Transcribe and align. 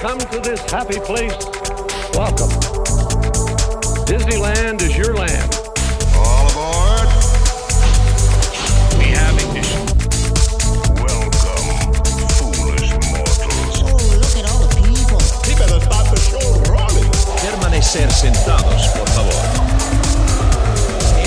come 0.00 0.18
to 0.18 0.40
this 0.40 0.58
happy 0.70 0.98
place, 1.00 1.36
welcome. 2.14 2.48
Disneyland 4.08 4.80
is 4.80 4.96
your 4.96 5.14
land. 5.14 5.54
All 6.16 6.48
aboard. 6.48 7.06
We 8.96 9.12
have 9.12 9.36
ignition. 9.36 9.84
Welcome, 10.96 11.92
foolish 12.32 12.92
mortals. 13.12 13.76
Oh, 13.84 14.00
look 14.16 14.36
at 14.40 14.48
all 14.48 14.60
the 14.64 14.72
people. 14.80 15.20
He 15.44 15.52
better 15.60 15.80
start 15.84 16.08
the 16.08 16.16
show 16.16 16.48
rolling. 16.72 17.10
Permanecer 17.36 18.10
sentados, 18.10 18.88
por 18.96 19.06
favor. 19.08 19.36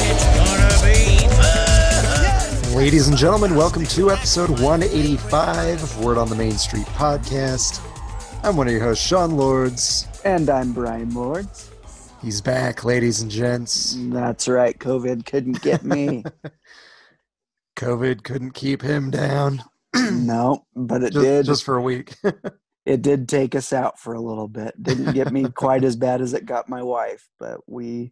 It's 0.01 0.25
gonna 0.33 0.73
be 0.81 1.27
fun. 1.35 2.75
Ladies 2.75 3.07
and 3.07 3.15
gentlemen, 3.15 3.55
welcome 3.55 3.85
to 3.85 4.09
episode 4.09 4.49
185 4.49 5.83
of 5.83 6.03
Word 6.03 6.17
on 6.17 6.27
the 6.27 6.35
Main 6.35 6.57
Street 6.57 6.87
podcast. 6.87 7.92
I'm 8.45 8.57
one 8.57 8.67
of 8.67 8.73
your 8.73 8.83
hosts, 8.83 9.07
Sean 9.07 9.37
Lords. 9.37 10.05
And 10.25 10.49
I'm 10.49 10.73
Brian 10.73 11.13
Lords. 11.13 11.71
He's 12.21 12.41
back, 12.41 12.83
ladies 12.83 13.21
and 13.21 13.31
gents. 13.31 13.95
That's 13.97 14.49
right. 14.49 14.77
COVID 14.77 15.25
couldn't 15.25 15.61
get 15.61 15.85
me. 15.85 16.25
COVID 17.77 18.23
couldn't 18.23 18.51
keep 18.51 18.81
him 18.81 19.11
down. 19.11 19.63
no, 19.95 20.65
but 20.75 21.03
it 21.03 21.13
Just, 21.13 21.23
did. 21.23 21.45
just 21.45 21.63
for 21.63 21.77
a 21.77 21.81
week. 21.81 22.15
it 22.85 23.01
did 23.01 23.29
take 23.29 23.55
us 23.55 23.71
out 23.71 23.97
for 23.97 24.13
a 24.13 24.21
little 24.21 24.49
bit. 24.49 24.73
Didn't 24.83 25.13
get 25.13 25.31
me 25.31 25.45
quite 25.55 25.85
as 25.85 25.95
bad 25.95 26.19
as 26.19 26.33
it 26.33 26.45
got 26.45 26.67
my 26.67 26.83
wife, 26.83 27.29
but 27.39 27.61
we 27.65 28.11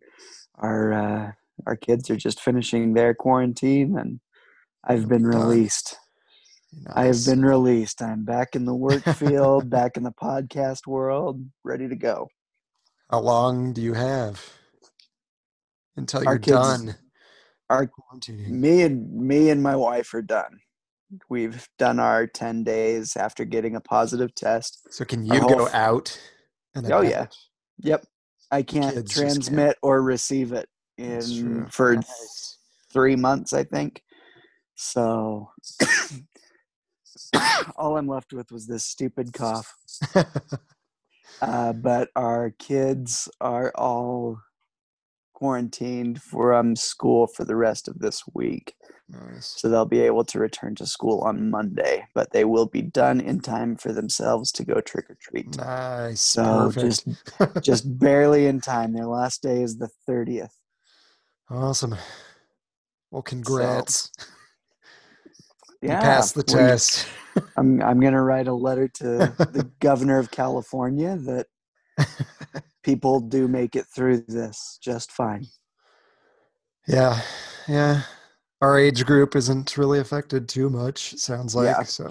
our 0.55 0.93
uh, 0.93 1.31
our 1.65 1.75
kids 1.75 2.09
are 2.09 2.15
just 2.15 2.39
finishing 2.39 2.93
their 2.93 3.13
quarantine, 3.13 3.97
and 3.97 4.21
I've 4.81 5.09
been 5.09 5.27
I 6.93 7.05
have 7.05 7.25
been 7.25 7.43
released. 7.43 8.01
I'm 8.01 8.23
back 8.23 8.55
in 8.55 8.65
the 8.65 8.73
work 8.75 9.03
field, 9.03 9.69
back 9.69 9.97
in 9.97 10.03
the 10.03 10.11
podcast 10.13 10.87
world, 10.87 11.43
ready 11.63 11.87
to 11.89 11.95
go. 11.95 12.27
How 13.09 13.19
long 13.19 13.73
do 13.73 13.81
you 13.81 13.93
have 13.93 14.41
until 15.97 16.19
Our 16.27 16.33
you're 16.35 16.39
kids- 16.39 16.55
done 16.57 16.95
Our 17.69 17.89
me 18.27 18.81
and 18.83 19.11
me 19.13 19.49
and 19.49 19.61
my 19.61 19.75
wife 19.75 20.13
are 20.13 20.21
done. 20.21 20.59
We've 21.29 21.67
done 21.77 21.99
our 21.99 22.25
10 22.25 22.63
days 22.63 23.17
after 23.17 23.43
getting 23.43 23.75
a 23.75 23.81
positive 23.81 24.33
test. 24.33 24.87
So 24.93 25.03
can 25.03 25.25
you 25.25 25.41
go 25.41 25.65
f- 25.65 25.73
out? 25.73 26.19
And 26.73 26.89
Oh, 26.89 27.01
yeah. 27.01 27.27
Yep. 27.79 28.05
I 28.49 28.61
can't 28.63 28.93
Kids 28.95 29.13
just 29.13 29.15
can't. 29.21 29.33
transmit 29.33 29.77
or 29.81 30.01
receive 30.01 30.53
it 30.53 30.69
in 30.97 31.65
for 31.69 31.95
Nice. 31.95 32.57
three 32.93 33.17
months, 33.17 33.51
I 33.51 33.63
think. 33.65 34.01
So 34.75 35.49
all 37.75 37.97
I'm 37.97 38.07
left 38.07 38.33
with 38.33 38.51
was 38.51 38.67
this 38.67 38.85
stupid 38.85 39.33
cough. 39.33 39.73
Uh, 41.41 41.73
but 41.73 42.09
our 42.15 42.51
kids 42.59 43.27
are 43.39 43.71
all 43.73 44.37
quarantined 45.33 46.21
from 46.21 46.75
school 46.75 47.25
for 47.25 47.43
the 47.45 47.55
rest 47.55 47.87
of 47.87 47.97
this 47.97 48.21
week. 48.35 48.75
nice. 49.09 49.55
So 49.57 49.67
they'll 49.67 49.85
be 49.85 50.01
able 50.01 50.23
to 50.25 50.37
return 50.39 50.75
to 50.75 50.85
school 50.85 51.21
on 51.21 51.49
Monday, 51.49 52.05
but 52.13 52.31
they 52.31 52.45
will 52.45 52.67
be 52.67 52.83
done 52.83 53.19
in 53.19 53.39
time 53.39 53.75
for 53.75 53.91
themselves 53.91 54.51
to 54.51 54.63
go 54.63 54.81
trick 54.81 55.09
or 55.09 55.17
treat. 55.19 55.57
Nice. 55.57 56.21
So 56.21 56.71
Perfect. 56.71 57.07
just 57.39 57.63
just 57.63 57.97
barely 57.99 58.45
in 58.45 58.61
time. 58.61 58.93
Their 58.93 59.07
last 59.07 59.41
day 59.41 59.63
is 59.63 59.77
the 59.77 59.89
30th. 60.07 60.53
awesome. 61.49 61.95
Well, 63.09 63.23
congrats. 63.23 64.11
you 65.81 65.89
Yeah. 65.89 66.01
passed 66.01 66.35
the 66.35 66.43
test. 66.43 67.07
I'm 67.57 67.81
I'm 67.81 67.99
gonna 67.99 68.21
write 68.23 68.47
a 68.47 68.53
letter 68.53 68.87
to 68.87 69.07
the 69.37 69.69
governor 69.79 70.19
of 70.19 70.31
California 70.31 71.17
that 71.17 71.47
people 72.83 73.19
do 73.19 73.47
make 73.47 73.75
it 73.75 73.85
through 73.93 74.21
this 74.27 74.77
just 74.81 75.11
fine. 75.11 75.45
Yeah, 76.87 77.21
yeah. 77.67 78.01
Our 78.61 78.77
age 78.77 79.05
group 79.05 79.35
isn't 79.35 79.77
really 79.77 79.99
affected 79.99 80.47
too 80.47 80.69
much. 80.69 81.15
Sounds 81.17 81.55
like 81.55 81.65
Yeah. 81.65 81.83
so. 81.83 82.09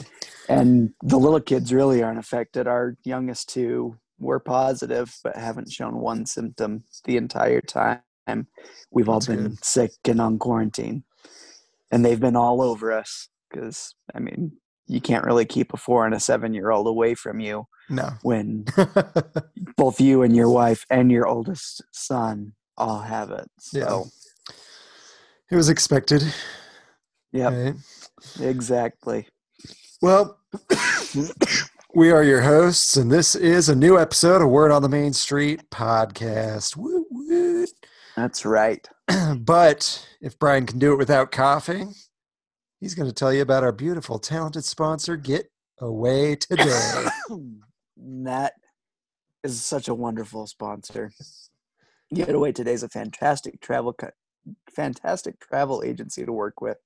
And 0.49 0.93
the 1.03 1.19
little 1.19 1.41
kids 1.41 1.73
really 1.73 2.03
aren't 2.03 2.19
affected. 2.19 2.67
Our 2.67 2.97
youngest 3.05 3.49
two 3.51 3.99
were 4.19 4.41
positive, 4.41 5.17
but 5.23 5.37
haven't 5.37 5.71
shown 5.71 5.99
one 6.01 6.27
symptom 6.27 6.85
the 7.05 7.17
entire 7.17 7.61
time. 7.61 8.01
We've 8.91 9.09
all 9.09 9.21
That's 9.21 9.27
been 9.29 9.49
good. 9.51 9.65
sick 9.65 9.93
and 10.07 10.21
on 10.21 10.39
quarantine, 10.39 11.05
and 11.91 12.05
they've 12.05 12.21
been 12.21 12.37
all 12.37 12.63
over 12.63 12.93
us 12.93 13.29
because 13.51 13.95
I 14.15 14.19
mean, 14.21 14.53
you 14.91 15.01
can't 15.01 15.25
really 15.25 15.45
keep 15.45 15.73
a 15.73 15.77
four 15.77 16.05
and 16.05 16.15
a 16.15 16.21
seven 16.21 16.53
year 16.53 16.71
old 16.71 16.87
away 16.89 17.15
from 17.15 17.39
you 17.39 17.67
No. 17.89 18.11
when 18.23 18.65
both 19.77 20.01
you 20.01 20.23
and 20.23 20.35
your 20.35 20.51
wife 20.51 20.85
and 20.91 21.13
your 21.13 21.29
oldest 21.29 21.83
son 21.93 22.55
all 22.77 23.01
have 23.01 23.31
it. 23.31 23.49
Yeah. 23.73 23.85
So, 23.85 24.07
it 25.51 25.57
was 25.57 25.69
expected. 25.69 26.23
Yeah. 27.33 27.49
right? 27.67 27.75
exactly. 28.41 29.29
Well, 30.03 30.39
we 31.95 32.11
are 32.11 32.23
your 32.25 32.41
hosts, 32.41 32.97
and 32.97 33.13
this 33.13 33.35
is 33.37 33.69
a 33.69 33.77
new 33.77 33.99
episode 33.99 34.43
of 34.43 34.49
Word 34.49 34.73
on 34.73 34.83
the 34.83 34.89
Main 34.89 35.13
Street 35.13 35.71
podcast. 35.71 36.77
That's 38.17 38.45
right. 38.45 38.89
but 39.39 40.07
if 40.21 40.39
Brian 40.39 40.67
can 40.67 40.79
do 40.79 40.93
it 40.93 40.97
without 40.99 41.31
coughing, 41.31 41.95
he's 42.81 42.95
going 42.95 43.09
to 43.09 43.15
tell 43.15 43.33
you 43.33 43.43
about 43.43 43.63
our 43.63 43.73
beautiful, 43.73 44.19
talented 44.19 44.65
sponsor, 44.65 45.17
Get 45.17 45.51
Away 45.79 46.37
Today. 46.37 47.07
that 47.97 48.55
is 49.45 49.63
such 49.63 49.89
a 49.89 49.95
wonderful 49.95 50.47
sponsor. 50.47 51.13
Get 52.13 52.35
Away 52.35 52.53
Today 52.53 52.73
is 52.73 52.83
a 52.83 52.89
fantastic 52.89 53.61
travel, 53.61 53.95
fantastic 54.75 55.39
travel 55.41 55.83
agency 55.85 56.25
to 56.25 56.33
work 56.33 56.61
with. 56.61 56.79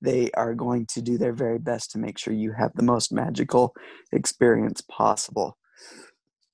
They 0.00 0.30
are 0.32 0.54
going 0.54 0.86
to 0.86 1.02
do 1.02 1.18
their 1.18 1.32
very 1.32 1.58
best 1.58 1.90
to 1.92 1.98
make 1.98 2.18
sure 2.18 2.32
you 2.32 2.52
have 2.52 2.72
the 2.74 2.82
most 2.82 3.12
magical 3.12 3.74
experience 4.12 4.80
possible. 4.80 5.58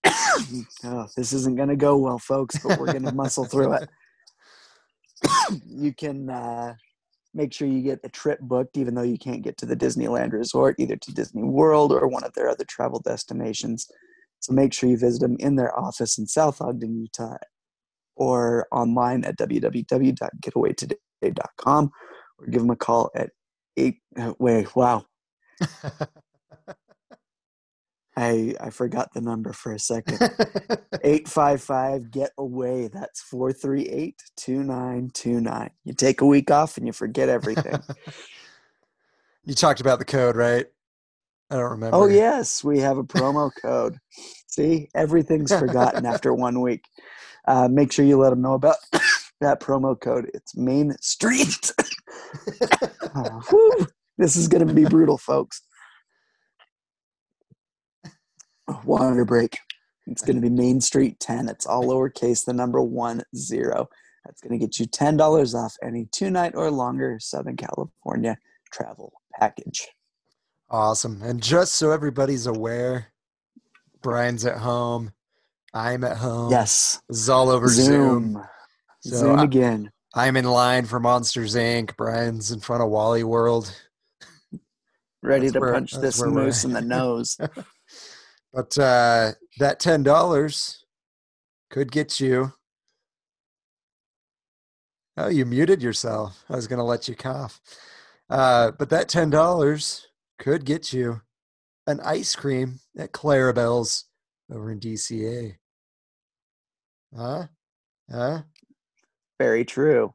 oh, 0.84 1.06
this 1.16 1.32
isn't 1.32 1.56
going 1.56 1.70
to 1.70 1.76
go 1.76 1.96
well, 1.96 2.18
folks, 2.18 2.58
but 2.58 2.78
we're 2.78 2.86
going 2.86 3.04
to 3.04 3.14
muscle 3.14 3.44
through 3.44 3.74
it. 3.74 3.88
you 5.66 5.94
can 5.94 6.28
uh, 6.28 6.74
make 7.38 7.54
sure 7.54 7.68
you 7.68 7.80
get 7.80 8.02
the 8.02 8.08
trip 8.08 8.40
booked, 8.40 8.76
even 8.76 8.94
though 8.94 9.02
you 9.02 9.16
can't 9.16 9.42
get 9.42 9.56
to 9.58 9.64
the 9.64 9.76
Disneyland 9.76 10.32
Resort, 10.32 10.74
either 10.78 10.96
to 10.96 11.14
Disney 11.14 11.44
World 11.44 11.92
or 11.92 12.08
one 12.08 12.24
of 12.24 12.34
their 12.34 12.50
other 12.50 12.64
travel 12.64 13.00
destinations. 13.00 13.86
So 14.40 14.52
make 14.52 14.74
sure 14.74 14.90
you 14.90 14.98
visit 14.98 15.20
them 15.20 15.36
in 15.38 15.54
their 15.54 15.78
office 15.78 16.18
in 16.18 16.26
South 16.26 16.60
Ogden, 16.60 17.00
Utah, 17.00 17.36
or 18.16 18.66
online 18.72 19.24
at 19.24 19.38
www.getawaytoday.com, 19.38 21.90
or 22.38 22.46
give 22.46 22.62
them 22.62 22.70
a 22.70 22.76
call 22.76 23.10
at 23.14 23.30
eight. 23.76 23.98
uh, 24.18 24.32
Wait, 24.40 24.74
wow, 24.74 25.04
I 28.18 28.54
I 28.60 28.70
forgot 28.70 29.14
the 29.14 29.20
number 29.20 29.52
for 29.52 29.72
a 29.72 29.78
second. 29.78 30.18
855 31.04 32.10
get 32.10 32.32
away. 32.36 32.88
That's 32.88 33.22
438-2929 33.32 35.70
you 35.84 35.94
take 35.94 36.20
a 36.20 36.26
week 36.26 36.50
off 36.50 36.76
and 36.76 36.84
you 36.86 36.92
forget 36.92 37.28
everything. 37.28 37.78
You 39.44 39.54
talked 39.54 39.80
about 39.80 39.98
the 39.98 40.04
code, 40.04 40.36
right? 40.36 40.66
I 41.50 41.54
don't 41.54 41.70
remember. 41.70 41.96
oh 41.96 42.06
yes 42.06 42.62
we 42.62 42.80
have 42.80 42.98
a 42.98 43.02
promo 43.02 43.50
code. 43.62 43.96
See? 44.46 44.90
Everything's 44.94 45.58
forgotten 45.58 46.04
after 46.04 46.34
one 46.34 46.60
week. 46.60 46.84
Uh, 47.46 47.66
make 47.66 47.90
sure 47.90 48.04
you 48.04 48.18
let 48.18 48.28
them 48.28 48.42
know 48.42 48.52
about 48.52 48.76
that 49.40 49.60
promo 49.60 49.98
code. 49.98 50.30
It's 50.34 50.54
main 50.54 50.94
street. 51.00 51.72
Oh, 53.14 53.86
this 54.18 54.36
is 54.36 54.48
going 54.48 54.68
to 54.68 54.74
be 54.74 54.84
brutal 54.84 55.16
folks 55.16 55.62
water 58.84 59.24
break 59.24 59.58
it's 60.06 60.22
going 60.22 60.36
to 60.36 60.42
be 60.42 60.48
main 60.50 60.80
street 60.80 61.18
10 61.20 61.48
it's 61.48 61.66
all 61.66 61.84
lowercase 61.84 62.44
the 62.44 62.52
number 62.52 62.80
one 62.82 63.22
zero 63.36 63.88
that's 64.24 64.40
going 64.40 64.58
to 64.58 64.64
get 64.64 64.78
you 64.78 64.86
$10 64.86 65.54
off 65.54 65.76
any 65.82 66.06
two 66.12 66.30
night 66.30 66.52
or 66.54 66.70
longer 66.70 67.18
southern 67.20 67.56
california 67.56 68.36
travel 68.72 69.12
package 69.38 69.88
Awesome. 70.70 71.22
And 71.22 71.42
just 71.42 71.76
so 71.76 71.92
everybody's 71.92 72.46
aware, 72.46 73.06
Brian's 74.02 74.44
at 74.44 74.58
home. 74.58 75.12
I'm 75.72 76.04
at 76.04 76.18
home. 76.18 76.50
yes 76.50 77.00
This 77.08 77.20
is 77.20 77.30
all 77.30 77.48
over 77.48 77.68
Zoom. 77.68 78.34
zoom 78.34 78.44
So 79.00 79.16
zoom 79.16 79.38
I- 79.40 79.44
again 79.44 79.90
I'm 80.14 80.36
in 80.36 80.44
line 80.44 80.84
for 80.84 81.00
Monsters 81.00 81.54
Inc. 81.54 81.96
Brian's 81.96 82.50
in 82.50 82.60
front 82.60 82.82
of 82.82 82.90
Wally 82.90 83.24
World. 83.24 83.74
ready 85.22 85.46
That's 85.46 85.52
to 85.54 85.60
where- 85.60 85.72
punch 85.72 85.92
this 85.92 86.22
moose 86.22 86.64
in 86.64 86.72
the 86.74 86.82
nose 86.82 87.38
But 88.52 88.76
uh, 88.78 89.32
that 89.58 89.80
ten 89.80 90.02
dollars 90.02 90.84
could 91.70 91.92
get 91.92 92.20
you. 92.20 92.52
Oh, 95.16 95.28
you 95.28 95.44
muted 95.44 95.82
yourself. 95.82 96.44
I 96.48 96.56
was 96.56 96.68
going 96.68 96.78
to 96.78 96.84
let 96.84 97.08
you 97.08 97.14
cough. 97.14 97.60
Uh, 98.30 98.70
but 98.72 98.90
that 98.90 99.08
ten 99.08 99.30
dollars 99.30 100.06
could 100.38 100.64
get 100.64 100.92
you 100.92 101.20
an 101.86 102.00
ice 102.00 102.34
cream 102.36 102.80
at 102.96 103.12
Clarabelle's 103.12 104.04
over 104.52 104.70
in 104.70 104.80
DCA. 104.80 105.56
Huh? 107.16 107.46
Huh? 108.10 108.42
Very 109.38 109.64
true. 109.64 110.12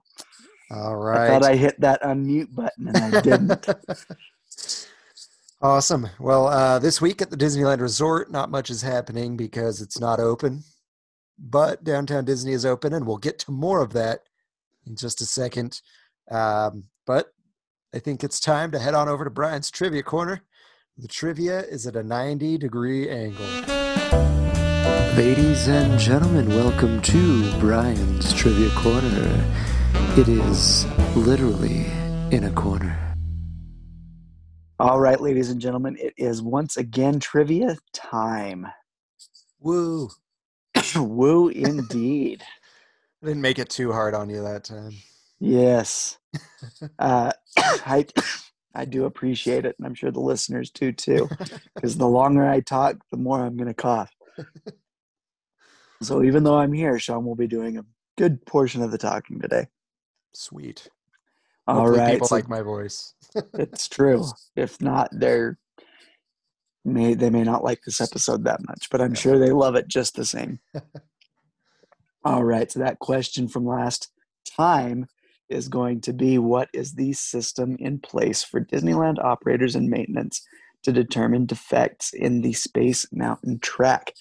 All 0.71 0.95
right. 0.95 1.23
I 1.23 1.27
thought 1.27 1.43
I 1.43 1.55
hit 1.55 1.79
that 1.81 2.01
unmute 2.03 2.53
button 2.53 2.87
and 2.87 2.97
I 2.97 3.21
didn't. 3.21 3.67
awesome. 5.63 6.09
Well, 6.19 6.47
uh, 6.47 6.77
this 6.77 7.01
week 7.01 7.21
at 7.21 7.31
the 7.31 7.37
Disneyland 7.37 7.79
Resort, 7.79 8.29
not 8.29 8.51
much 8.51 8.69
is 8.69 8.81
happening 8.81 9.37
because 9.37 9.81
it's 9.81 9.99
not 9.99 10.19
open. 10.19 10.63
But 11.39 11.83
downtown 11.83 12.25
Disney 12.25 12.51
is 12.51 12.65
open, 12.65 12.93
and 12.93 13.07
we'll 13.07 13.17
get 13.17 13.39
to 13.39 13.51
more 13.51 13.81
of 13.81 13.93
that 13.93 14.19
in 14.85 14.95
just 14.95 15.21
a 15.21 15.25
second. 15.25 15.81
Um, 16.29 16.83
but 17.07 17.33
I 17.93 17.99
think 17.99 18.23
it's 18.23 18.39
time 18.39 18.71
to 18.71 18.79
head 18.79 18.93
on 18.93 19.09
over 19.09 19.23
to 19.23 19.31
Brian's 19.31 19.71
Trivia 19.71 20.03
Corner. 20.03 20.43
The 20.97 21.07
trivia 21.07 21.61
is 21.61 21.87
at 21.87 21.95
a 21.95 22.03
90 22.03 22.59
degree 22.59 23.09
angle. 23.09 23.45
Ladies 25.15 25.67
and 25.67 25.99
gentlemen, 25.99 26.49
welcome 26.49 27.01
to 27.01 27.59
Brian's 27.59 28.33
Trivia 28.33 28.69
Corner. 28.71 29.53
It 30.17 30.27
is 30.27 30.85
literally 31.15 31.85
in 32.31 32.43
a 32.43 32.51
corner. 32.51 33.12
All 34.83 34.99
right, 34.99 35.21
ladies 35.21 35.49
and 35.49 35.61
gentlemen, 35.61 35.95
it 35.97 36.13
is 36.17 36.41
once 36.41 36.75
again 36.75 37.17
trivia 37.17 37.77
time. 37.93 38.67
Woo. 39.61 40.09
Woo 40.97 41.47
indeed. 41.47 42.43
I 43.23 43.27
didn't 43.27 43.41
make 43.41 43.59
it 43.59 43.69
too 43.69 43.93
hard 43.93 44.13
on 44.13 44.29
you 44.29 44.43
that 44.43 44.65
time. 44.65 44.91
Yes. 45.39 46.17
Uh, 46.99 47.31
I 47.57 48.05
I 48.75 48.83
do 48.83 49.05
appreciate 49.05 49.65
it, 49.65 49.75
and 49.77 49.87
I'm 49.87 49.93
sure 49.93 50.11
the 50.11 50.19
listeners 50.19 50.69
do 50.69 50.91
too. 50.91 51.29
Because 51.75 51.95
the 51.97 52.07
longer 52.07 52.45
I 52.45 52.59
talk, 52.59 52.97
the 53.09 53.17
more 53.17 53.39
I'm 53.39 53.55
going 53.55 53.69
to 53.69 53.73
cough. 53.73 54.11
So 56.01 56.23
even 56.23 56.43
though 56.43 56.57
I'm 56.57 56.73
here, 56.73 56.99
Sean 56.99 57.23
will 57.23 57.35
be 57.35 57.47
doing 57.47 57.77
a 57.77 57.85
good 58.17 58.45
portion 58.45 58.81
of 58.81 58.91
the 58.91 58.97
talking 58.97 59.39
today. 59.39 59.67
Sweet. 60.33 60.89
All 61.67 61.77
Hopefully 61.77 61.99
right, 61.99 62.13
people 62.13 62.27
so 62.27 62.35
like 62.35 62.49
my 62.49 62.61
voice. 62.61 63.13
it's 63.53 63.87
true. 63.87 64.25
If 64.55 64.81
not, 64.81 65.09
they're 65.11 65.57
may 66.85 67.13
they 67.13 67.29
may 67.29 67.43
not 67.43 67.63
like 67.63 67.81
this 67.85 68.01
episode 68.01 68.43
that 68.43 68.59
much, 68.67 68.89
but 68.91 69.01
I'm 69.01 69.13
sure 69.13 69.37
they 69.37 69.51
love 69.51 69.75
it 69.75 69.87
just 69.87 70.15
the 70.15 70.25
same. 70.25 70.59
All 72.25 72.43
right, 72.43 72.71
so 72.71 72.79
that 72.79 72.99
question 72.99 73.47
from 73.47 73.65
last 73.65 74.09
time 74.45 75.07
is 75.49 75.67
going 75.67 76.01
to 76.01 76.13
be 76.13 76.37
what 76.37 76.69
is 76.73 76.93
the 76.93 77.13
system 77.13 77.75
in 77.79 77.99
place 77.99 78.43
for 78.43 78.61
Disneyland 78.61 79.23
operators 79.23 79.75
and 79.75 79.89
maintenance 79.89 80.41
to 80.83 80.91
determine 80.91 81.45
defects 81.45 82.13
in 82.13 82.41
the 82.41 82.53
Space 82.53 83.05
Mountain 83.11 83.59
track? 83.59 84.13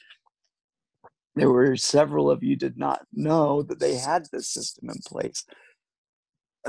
There 1.34 1.50
were 1.50 1.76
several 1.76 2.30
of 2.30 2.42
you 2.42 2.56
did 2.56 2.76
not 2.76 3.06
know 3.12 3.62
that 3.62 3.80
they 3.80 3.96
had 3.96 4.26
this 4.30 4.48
system 4.48 4.90
in 4.90 5.00
place. 5.06 5.44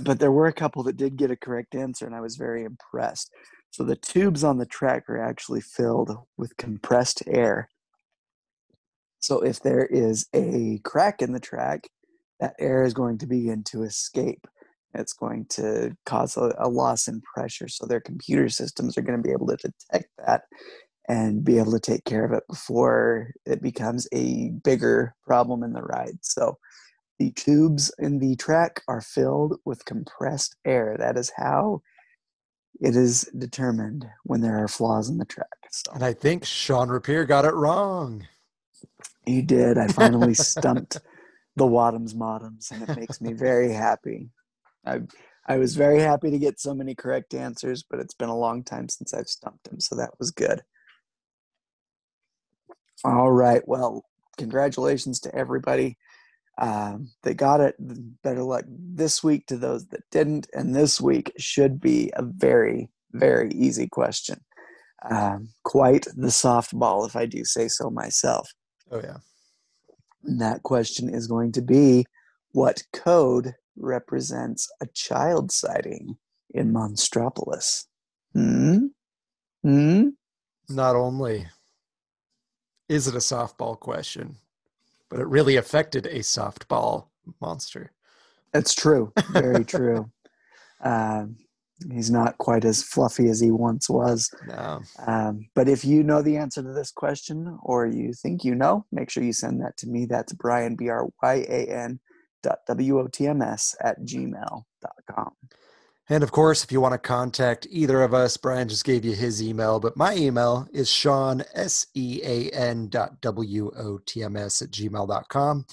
But 0.02 0.20
there 0.20 0.32
were 0.32 0.48
a 0.48 0.54
couple 0.54 0.84
that 0.84 0.98
did 0.98 1.18
get 1.18 1.32
a 1.32 1.36
correct 1.36 1.76
answer, 1.76 2.06
and 2.06 2.16
I 2.16 2.22
was 2.22 2.36
very 2.36 2.64
impressed. 2.64 3.32
So 3.72 3.84
the 3.84 3.96
tubes 3.96 4.44
on 4.44 4.58
the 4.58 4.66
track 4.66 5.10
are 5.10 5.22
actually 5.22 5.62
filled 5.62 6.16
with 6.38 6.58
compressed 6.58 7.24
air. 7.28 7.70
So 9.20 9.42
if 9.42 9.62
there 9.62 9.86
is 9.86 10.28
a 10.34 10.80
crack 10.84 11.22
in 11.22 11.32
the 11.32 11.40
track, 11.40 11.88
that 12.40 12.56
air 12.60 12.84
is 12.84 12.94
going 12.94 13.20
to 13.20 13.28
begin 13.28 13.64
to 13.66 13.84
escape. 13.84 14.46
It's 14.94 15.14
going 15.14 15.46
to 15.52 15.96
cause 16.06 16.38
a, 16.38 16.54
a 16.60 16.70
loss 16.70 17.08
in 17.08 17.22
pressure. 17.22 17.68
So 17.68 17.86
their 17.86 18.02
computer 18.02 18.50
systems 18.50 18.98
are 18.98 19.02
going 19.02 19.18
to 19.18 19.24
be 19.24 19.32
able 19.32 19.48
to 19.48 19.58
detect 19.58 20.10
that 20.26 20.44
and 21.08 21.44
be 21.44 21.58
able 21.58 21.72
to 21.72 21.80
take 21.80 22.06
care 22.06 22.26
of 22.26 22.32
it 22.32 22.44
before 22.48 23.32
it 23.46 23.62
becomes 23.62 24.08
a 24.14 24.52
bigger 24.64 25.16
problem 25.26 25.64
in 25.64 25.74
the 25.74 25.82
ride. 25.82 26.18
So 26.22 26.58
the 27.20 27.32
tubes 27.32 27.92
in 28.00 28.20
the 28.20 28.36
track 28.36 28.82
are 28.88 29.02
filled 29.02 29.60
with 29.66 29.86
compressed 29.86 30.56
air. 30.66 30.96
That 30.98 31.18
is 31.18 31.32
how 31.38 31.82
it 32.82 32.96
is 32.96 33.30
determined 33.38 34.06
when 34.24 34.42
there 34.42 34.62
are 34.62 34.68
flaws 34.68 35.10
in 35.10 35.18
the 35.18 35.26
track. 35.26 35.48
So 35.72 35.92
And 35.94 36.04
I 36.04 36.14
think 36.14 36.46
Sean 36.46 36.90
Rapier 36.90 37.26
got 37.26 37.46
it 37.46 37.54
wrong. 37.54 38.28
you 39.26 39.42
did. 39.42 39.78
I 39.78 39.88
finally 39.88 40.34
stumped 40.34 41.00
the 41.56 41.66
Wadhams 41.66 42.16
Mottams, 42.16 42.72
and 42.72 42.84
it 42.84 42.98
makes 42.98 43.22
me 43.22 43.34
very 43.34 43.72
happy. 43.72 44.30
I 44.86 45.02
I 45.46 45.58
was 45.58 45.76
very 45.76 46.00
happy 46.00 46.32
to 46.32 46.40
get 46.40 46.60
so 46.60 46.74
many 46.74 46.96
correct 46.96 47.34
answers, 47.34 47.84
but 47.84 48.00
it's 48.00 48.14
been 48.14 48.30
a 48.30 48.38
long 48.38 48.64
time 48.64 48.88
since 48.88 49.14
I've 49.14 49.28
stumped 49.28 49.68
him, 49.68 49.80
so 49.80 49.96
that 49.96 50.12
was 50.18 50.32
good. 50.32 50.64
All 53.04 53.32
right. 53.32 53.62
Well, 53.68 54.06
congratulations 54.38 55.20
to 55.22 55.36
everybody 55.36 55.98
um, 56.58 57.12
that 57.24 57.36
got 57.36 57.62
it. 57.62 57.76
Better 58.24 58.44
luck 58.44 58.66
this 58.68 59.24
week 59.24 59.48
to 59.48 59.58
those 59.58 59.88
that 59.88 60.10
didn't, 60.12 60.48
and 60.54 60.76
this 60.76 61.02
week 61.02 61.32
should 61.38 61.80
be 61.80 62.12
a 62.16 62.24
very 62.24 62.90
very 63.14 63.52
easy 63.52 63.88
question. 63.88 64.40
Um, 65.10 65.50
quite 65.64 66.06
the 66.16 66.28
softball, 66.28 67.08
if 67.08 67.16
I 67.16 67.26
do 67.26 67.44
say 67.44 67.68
so 67.68 67.90
myself. 67.90 68.52
Oh, 68.92 69.02
yeah. 69.02 69.18
And 70.24 70.42
that 70.42 70.64
question 70.64 71.14
is 71.14 71.28
going 71.28 71.52
to 71.54 71.62
be 71.62 72.06
what 72.52 72.84
code 72.94 73.54
represents 73.76 74.70
a 74.82 74.88
child 74.94 75.52
sighting 75.52 76.18
in 76.52 76.72
Monstropolis? 76.72 77.86
Hmm? 78.34 78.88
Hmm? 79.62 80.10
Not 80.70 80.96
only 80.96 81.48
is 82.88 83.08
it 83.08 83.16
a 83.16 83.20
softball 83.20 83.78
question, 83.78 84.38
but 85.14 85.22
it 85.22 85.28
really 85.28 85.58
affected 85.58 86.08
a 86.08 86.20
softball 86.20 87.06
monster. 87.40 87.92
That's 88.52 88.74
true. 88.74 89.14
Very 89.30 89.64
true. 89.76 90.10
Um, 90.84 91.36
he's 91.92 92.10
not 92.10 92.40
quite 92.40 92.66
as 92.66 92.82
fluffy 92.82 93.30
as 93.30 93.40
he 93.40 93.52
once 93.52 93.88
was. 93.88 94.28
No. 94.48 94.82
Um, 95.06 95.46
but 95.54 95.70
if 95.70 95.86
you 95.86 96.02
know 96.02 96.24
the 96.24 96.38
answer 96.38 96.64
to 96.64 96.74
this 96.74 96.90
question 96.90 97.60
or 97.62 97.86
you 97.86 98.14
think 98.14 98.44
you 98.44 98.56
know, 98.56 98.88
make 98.92 99.12
sure 99.12 99.22
you 99.22 99.34
send 99.34 99.62
that 99.62 99.78
to 99.78 99.88
me. 99.88 100.06
That's 100.08 100.34
Brian, 100.34 100.76
B 100.76 100.90
R 100.90 101.06
Y 101.22 101.46
A 101.48 101.68
N 101.68 102.00
dot 102.42 102.62
W 102.68 103.00
O 103.00 103.06
T 103.06 103.28
M 103.28 103.44
S 103.44 103.76
at 103.84 104.02
gmail.com. 104.02 105.32
And 106.10 106.22
of 106.22 106.32
course, 106.32 106.64
if 106.64 106.72
you 106.72 106.82
want 106.82 106.94
to 106.94 106.98
contact 106.98 107.66
either 107.70 108.02
of 108.02 108.14
us, 108.14 108.36
Brian 108.36 108.68
just 108.68 108.84
gave 108.84 109.06
you 109.06 109.14
his 109.14 109.42
email, 109.42 109.80
but 109.80 109.96
my 109.96 110.16
email 110.16 110.68
is 110.74 110.90
Sean, 110.90 111.44
S 111.54 111.88
E 111.94 112.20
A 112.24 112.50
N 112.50 112.90
dot 112.90 113.22
W 113.22 113.72
O 113.78 114.00
T 114.06 114.22
M 114.22 114.36
S 114.36 114.62
at 114.62 114.72
gmail.com. 114.72 115.66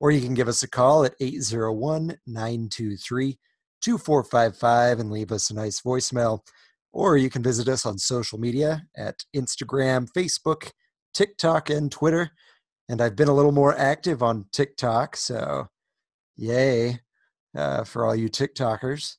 Or 0.00 0.10
you 0.10 0.20
can 0.20 0.34
give 0.34 0.46
us 0.46 0.62
a 0.62 0.68
call 0.68 1.04
at 1.04 1.14
801 1.20 2.18
923 2.26 3.38
2455 3.80 5.00
and 5.00 5.10
leave 5.10 5.32
us 5.32 5.50
a 5.50 5.54
nice 5.54 5.80
voicemail. 5.80 6.40
Or 6.92 7.16
you 7.16 7.30
can 7.30 7.42
visit 7.42 7.68
us 7.68 7.86
on 7.86 7.98
social 7.98 8.38
media 8.38 8.82
at 8.96 9.24
Instagram, 9.34 10.08
Facebook, 10.16 10.70
TikTok, 11.14 11.70
and 11.70 11.90
Twitter. 11.90 12.30
And 12.88 13.00
I've 13.00 13.16
been 13.16 13.28
a 13.28 13.34
little 13.34 13.52
more 13.52 13.76
active 13.76 14.22
on 14.22 14.46
TikTok, 14.52 15.16
so 15.16 15.68
yay 16.36 17.00
uh, 17.56 17.84
for 17.84 18.04
all 18.04 18.14
you 18.14 18.28
TikTokers. 18.28 19.16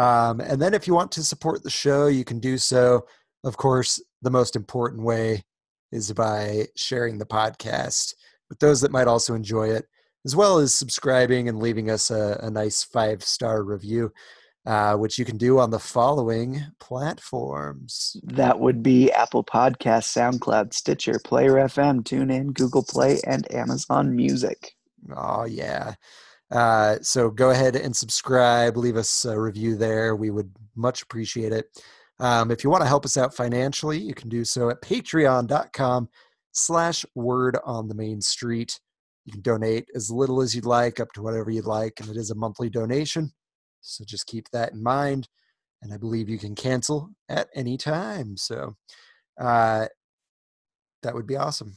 Um, 0.00 0.40
and 0.40 0.60
then 0.62 0.72
if 0.72 0.86
you 0.86 0.94
want 0.94 1.12
to 1.12 1.22
support 1.22 1.62
the 1.62 1.68
show, 1.68 2.06
you 2.06 2.24
can 2.24 2.40
do 2.40 2.56
so. 2.56 3.04
Of 3.44 3.58
course, 3.58 4.02
the 4.22 4.30
most 4.30 4.56
important 4.56 5.02
way 5.02 5.44
is 5.92 6.10
by 6.14 6.68
sharing 6.74 7.18
the 7.18 7.26
podcast 7.26 8.14
with 8.48 8.58
those 8.60 8.80
that 8.80 8.92
might 8.92 9.08
also 9.08 9.34
enjoy 9.34 9.68
it, 9.68 9.84
as 10.24 10.34
well 10.34 10.56
as 10.56 10.72
subscribing 10.72 11.50
and 11.50 11.58
leaving 11.58 11.90
us 11.90 12.10
a, 12.10 12.40
a 12.42 12.50
nice 12.50 12.82
five 12.82 13.22
star 13.22 13.62
review, 13.62 14.10
uh, 14.64 14.96
which 14.96 15.18
you 15.18 15.26
can 15.26 15.36
do 15.36 15.58
on 15.58 15.70
the 15.70 15.78
following 15.78 16.62
platforms. 16.78 18.16
That 18.22 18.58
would 18.58 18.82
be 18.82 19.12
Apple 19.12 19.44
Podcasts, 19.44 20.16
SoundCloud, 20.16 20.72
Stitcher, 20.72 21.20
Player 21.22 21.56
FM, 21.56 22.04
TuneIn, 22.04 22.54
Google 22.54 22.84
Play, 22.84 23.20
and 23.26 23.52
Amazon 23.52 24.16
Music. 24.16 24.72
Oh, 25.14 25.44
yeah. 25.44 25.94
Uh, 26.50 26.96
so 27.00 27.30
go 27.30 27.50
ahead 27.50 27.76
and 27.76 27.94
subscribe, 27.94 28.76
leave 28.76 28.96
us 28.96 29.24
a 29.24 29.38
review 29.38 29.76
there. 29.76 30.16
We 30.16 30.30
would 30.30 30.50
much 30.74 31.02
appreciate 31.02 31.52
it. 31.52 31.66
Um, 32.18 32.50
if 32.50 32.64
you 32.64 32.70
want 32.70 32.82
to 32.82 32.88
help 32.88 33.04
us 33.04 33.16
out 33.16 33.34
financially, 33.34 33.98
you 33.98 34.14
can 34.14 34.28
do 34.28 34.44
so 34.44 34.68
at 34.68 34.82
patreon.com 34.82 36.08
slash 36.52 37.06
word 37.14 37.56
on 37.64 37.88
the 37.88 37.94
main 37.94 38.20
street. 38.20 38.78
You 39.24 39.32
can 39.32 39.42
donate 39.42 39.86
as 39.94 40.10
little 40.10 40.40
as 40.40 40.54
you'd 40.54 40.66
like, 40.66 40.98
up 40.98 41.12
to 41.12 41.22
whatever 41.22 41.50
you'd 41.50 41.66
like, 41.66 42.00
and 42.00 42.10
it 42.10 42.16
is 42.16 42.30
a 42.30 42.34
monthly 42.34 42.68
donation. 42.68 43.32
So 43.80 44.04
just 44.04 44.26
keep 44.26 44.50
that 44.50 44.72
in 44.72 44.82
mind. 44.82 45.28
And 45.82 45.94
I 45.94 45.96
believe 45.96 46.28
you 46.28 46.38
can 46.38 46.54
cancel 46.54 47.10
at 47.28 47.48
any 47.54 47.78
time. 47.78 48.36
So 48.36 48.76
uh, 49.40 49.86
that 51.02 51.14
would 51.14 51.26
be 51.26 51.36
awesome. 51.36 51.74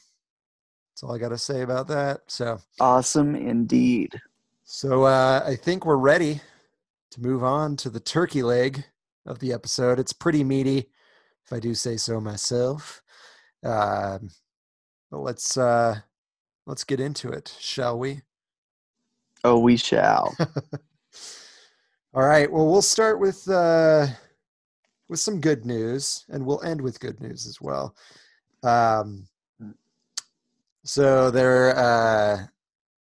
That's 0.91 1.03
all 1.03 1.15
I 1.15 1.19
got 1.19 1.29
to 1.29 1.37
say 1.37 1.61
about 1.61 1.87
that. 1.87 2.21
So. 2.27 2.59
Awesome 2.79 3.35
indeed. 3.35 4.19
So 4.65 5.03
uh, 5.03 5.43
I 5.45 5.55
think 5.55 5.85
we're 5.85 5.97
ready 5.97 6.41
to 7.11 7.21
move 7.21 7.43
on 7.43 7.75
to 7.77 7.89
the 7.89 7.99
turkey 7.99 8.41
leg 8.43 8.85
of 9.25 9.39
the 9.39 9.53
episode. 9.53 9.99
It's 9.99 10.13
pretty 10.13 10.43
meaty, 10.43 10.89
if 11.45 11.53
I 11.53 11.59
do 11.59 11.73
say 11.73 11.97
so 11.97 12.19
myself. 12.19 13.01
Um 13.63 14.29
But 15.11 15.19
let's 15.19 15.57
uh 15.57 15.99
let's 16.65 16.83
get 16.83 16.99
into 16.99 17.29
it, 17.29 17.55
shall 17.59 17.97
we? 17.99 18.21
Oh, 19.43 19.59
we 19.59 19.77
shall. 19.77 20.35
All 22.13 22.23
right. 22.23 22.51
Well, 22.51 22.69
we'll 22.69 22.81
start 22.81 23.19
with 23.19 23.47
uh 23.49 24.07
with 25.09 25.19
some 25.19 25.39
good 25.39 25.65
news 25.65 26.25
and 26.29 26.45
we'll 26.45 26.63
end 26.63 26.81
with 26.81 26.99
good 26.99 27.21
news 27.21 27.45
as 27.47 27.61
well. 27.61 27.95
Um 28.63 29.27
so 30.83 31.31
there 31.31 31.77
uh 31.77 32.47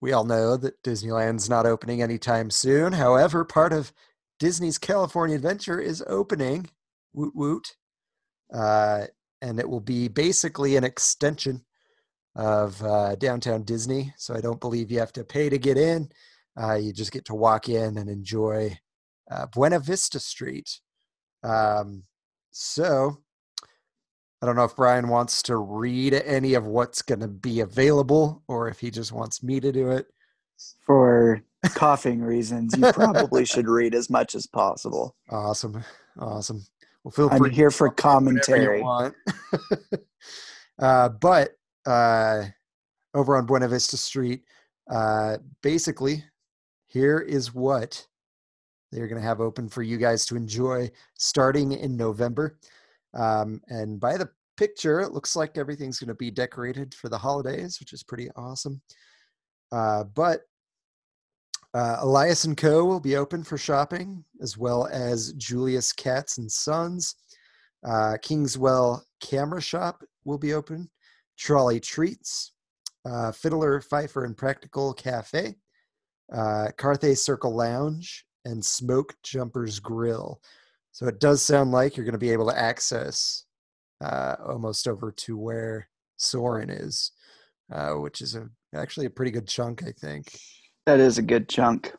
we 0.01 0.13
all 0.13 0.25
know 0.25 0.57
that 0.57 0.81
Disneyland's 0.83 1.49
not 1.49 1.65
opening 1.65 2.01
anytime 2.01 2.49
soon. 2.49 2.93
However, 2.93 3.43
part 3.43 3.73
of 3.73 3.91
Disney's 4.39 4.77
California 4.77 5.35
Adventure 5.35 5.79
is 5.79 6.03
opening. 6.07 6.69
Woot 7.13 7.35
woot. 7.35 7.75
Uh, 8.53 9.05
and 9.41 9.59
it 9.59 9.69
will 9.69 9.81
be 9.81 10.07
basically 10.07 10.75
an 10.75 10.83
extension 10.83 11.63
of 12.35 12.81
uh, 12.83 13.15
downtown 13.15 13.63
Disney. 13.63 14.13
So 14.17 14.35
I 14.35 14.41
don't 14.41 14.61
believe 14.61 14.91
you 14.91 14.99
have 14.99 15.13
to 15.13 15.23
pay 15.23 15.49
to 15.49 15.57
get 15.57 15.77
in. 15.77 16.09
Uh, 16.59 16.75
you 16.75 16.93
just 16.93 17.11
get 17.11 17.25
to 17.25 17.35
walk 17.35 17.69
in 17.69 17.97
and 17.97 18.09
enjoy 18.09 18.77
uh, 19.29 19.47
Buena 19.47 19.79
Vista 19.79 20.19
Street. 20.19 20.79
Um, 21.43 22.03
so 22.51 23.17
I 24.41 24.45
don't 24.45 24.55
know 24.55 24.65
if 24.65 24.75
Brian 24.75 25.07
wants 25.07 25.41
to 25.43 25.57
read 25.57 26.13
any 26.13 26.53
of 26.53 26.65
what's 26.65 27.01
going 27.01 27.21
to 27.21 27.27
be 27.27 27.61
available 27.61 28.43
or 28.47 28.69
if 28.69 28.79
he 28.79 28.91
just 28.91 29.11
wants 29.11 29.41
me 29.41 29.59
to 29.59 29.71
do 29.71 29.89
it. 29.91 30.07
For 30.85 31.41
coughing 31.73 32.21
reasons, 32.21 32.75
you 32.77 32.91
probably 32.93 33.45
should 33.45 33.67
read 33.67 33.95
as 33.95 34.09
much 34.09 34.35
as 34.35 34.45
possible. 34.45 35.15
Awesome. 35.29 35.83
Awesome. 36.19 36.65
Well, 37.03 37.11
feel 37.11 37.29
I'm 37.31 37.49
here 37.49 37.71
for 37.71 37.89
commentary. 37.89 38.81
want. 38.81 39.15
uh, 40.79 41.09
but 41.09 41.51
uh, 41.85 42.43
over 43.13 43.37
on 43.37 43.45
Buena 43.45 43.67
Vista 43.67 43.97
Street, 43.97 44.43
uh, 44.89 45.37
basically, 45.63 46.23
here 46.85 47.19
is 47.19 47.53
what 47.53 48.05
they're 48.91 49.07
going 49.07 49.21
to 49.21 49.27
have 49.27 49.41
open 49.41 49.67
for 49.67 49.83
you 49.83 49.97
guys 49.97 50.25
to 50.27 50.35
enjoy 50.35 50.89
starting 51.15 51.71
in 51.73 51.97
November. 51.97 52.57
Um, 53.13 53.61
and 53.67 53.99
by 53.99 54.17
the 54.17 54.29
picture, 54.57 54.99
it 55.01 55.11
looks 55.11 55.35
like 55.35 55.57
everything's 55.57 55.99
going 55.99 56.09
to 56.09 56.15
be 56.15 56.31
decorated 56.31 56.93
for 56.93 57.09
the 57.09 57.17
holidays, 57.17 57.79
which 57.79 57.93
is 57.93 58.03
pretty 58.03 58.29
awesome. 58.35 58.81
Uh, 59.71 60.03
but 60.03 60.41
uh, 61.73 61.97
Elias 61.99 62.45
and 62.45 62.57
Co. 62.57 62.85
will 62.85 62.99
be 62.99 63.17
open 63.17 63.43
for 63.43 63.57
shopping, 63.57 64.23
as 64.41 64.57
well 64.57 64.87
as 64.87 65.33
Julius 65.33 65.93
Katz 65.93 66.37
and 66.37 66.51
Sons. 66.51 67.15
Uh, 67.85 68.17
Kingswell 68.21 69.03
Camera 69.19 69.61
Shop 69.61 70.03
will 70.25 70.37
be 70.37 70.53
open. 70.53 70.89
Trolley 71.37 71.79
Treats, 71.79 72.53
uh, 73.05 73.31
Fiddler, 73.31 73.79
Fifer, 73.79 74.25
and 74.25 74.35
Practical 74.35 74.93
Cafe, 74.93 75.55
uh, 76.33 76.69
Carthay 76.77 77.15
Circle 77.15 77.55
Lounge, 77.55 78.25
and 78.45 78.63
Smoke 78.65 79.13
Jumpers 79.23 79.79
Grill. 79.79 80.41
So 80.97 81.05
it 81.07 81.19
does 81.19 81.43
sound 81.43 81.71
like 81.71 81.95
you're 81.95 82.05
going 82.07 82.13
to 82.13 82.17
be 82.17 82.31
able 82.31 82.49
to 82.49 82.57
access 82.59 83.43
uh, 84.03 84.35
almost 84.47 84.87
over 84.87 85.11
to 85.11 85.37
where 85.37 85.89
Soarin' 86.17 86.71
is, 86.71 87.11
uh, 87.71 87.91
which 87.91 88.19
is 88.19 88.33
a, 88.33 88.49
actually 88.73 89.05
a 89.05 89.11
pretty 89.11 89.29
good 89.29 89.47
chunk, 89.47 89.83
I 89.83 89.91
think 89.91 90.35
That 90.87 90.99
is 90.99 91.19
a 91.19 91.21
good 91.21 91.47
chunk. 91.49 91.93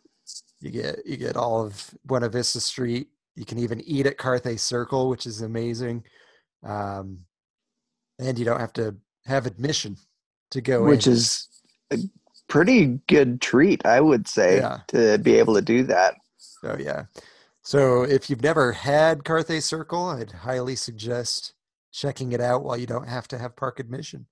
you 0.61 0.73
get 0.73 1.07
you 1.07 1.17
get 1.17 1.37
all 1.37 1.65
of 1.65 1.95
Buena 2.07 2.29
Vista 2.29 2.59
Street. 2.61 3.07
You 3.37 3.45
can 3.45 3.61
even 3.61 3.81
eat 3.83 4.07
at 4.07 4.19
Carthay 4.19 4.59
Circle, 4.59 5.09
which 5.09 5.27
is 5.27 5.43
amazing. 5.43 6.03
Um, 6.67 7.21
and 8.19 8.37
you 8.37 8.45
don't 8.45 8.59
have 8.59 8.73
to 8.73 8.97
have 9.27 9.47
admission 9.47 9.97
to 10.51 10.61
go 10.61 10.83
in. 10.83 10.89
which 10.91 11.07
in. 11.07 11.13
is 11.13 11.47
a 11.93 11.99
pretty 12.49 12.99
good 13.07 13.41
treat, 13.41 13.87
I 13.87 14.01
would 14.01 14.27
say, 14.27 14.57
Yeah. 14.57 14.79
to 14.89 15.19
be 15.19 15.37
able 15.37 15.55
to 15.55 15.63
do 15.63 15.85
that. 15.85 16.17
Oh 16.65 16.77
yeah. 16.77 17.05
So 17.69 18.03
if 18.03 18.31
you've 18.31 18.43
never 18.43 18.73
had 18.73 19.25
Carthay 19.25 19.63
Circle, 19.63 20.07
I'd 20.07 20.33
highly 20.33 20.75
suggest 20.75 21.53
checking 21.93 22.33
it 22.33 22.41
out 22.41 22.65
while 22.65 22.79
you 22.79 22.87
don't 22.87 23.07
have 23.07 23.29
to 23.29 23.37
have 23.37 23.57
park 23.57 23.79
admission 23.79 24.25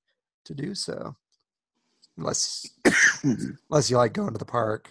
to 0.46 0.54
do 0.54 0.74
so. 0.74 1.16
Unless 2.16 2.66
unless 3.22 3.90
you 3.90 3.98
like 3.98 4.14
going 4.14 4.32
to 4.32 4.38
the 4.38 4.46
park. 4.46 4.90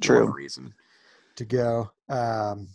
True. 0.00 0.26
Reason 0.26 0.74
to 1.36 1.44
go. 1.44 1.92
Um, 2.08 2.66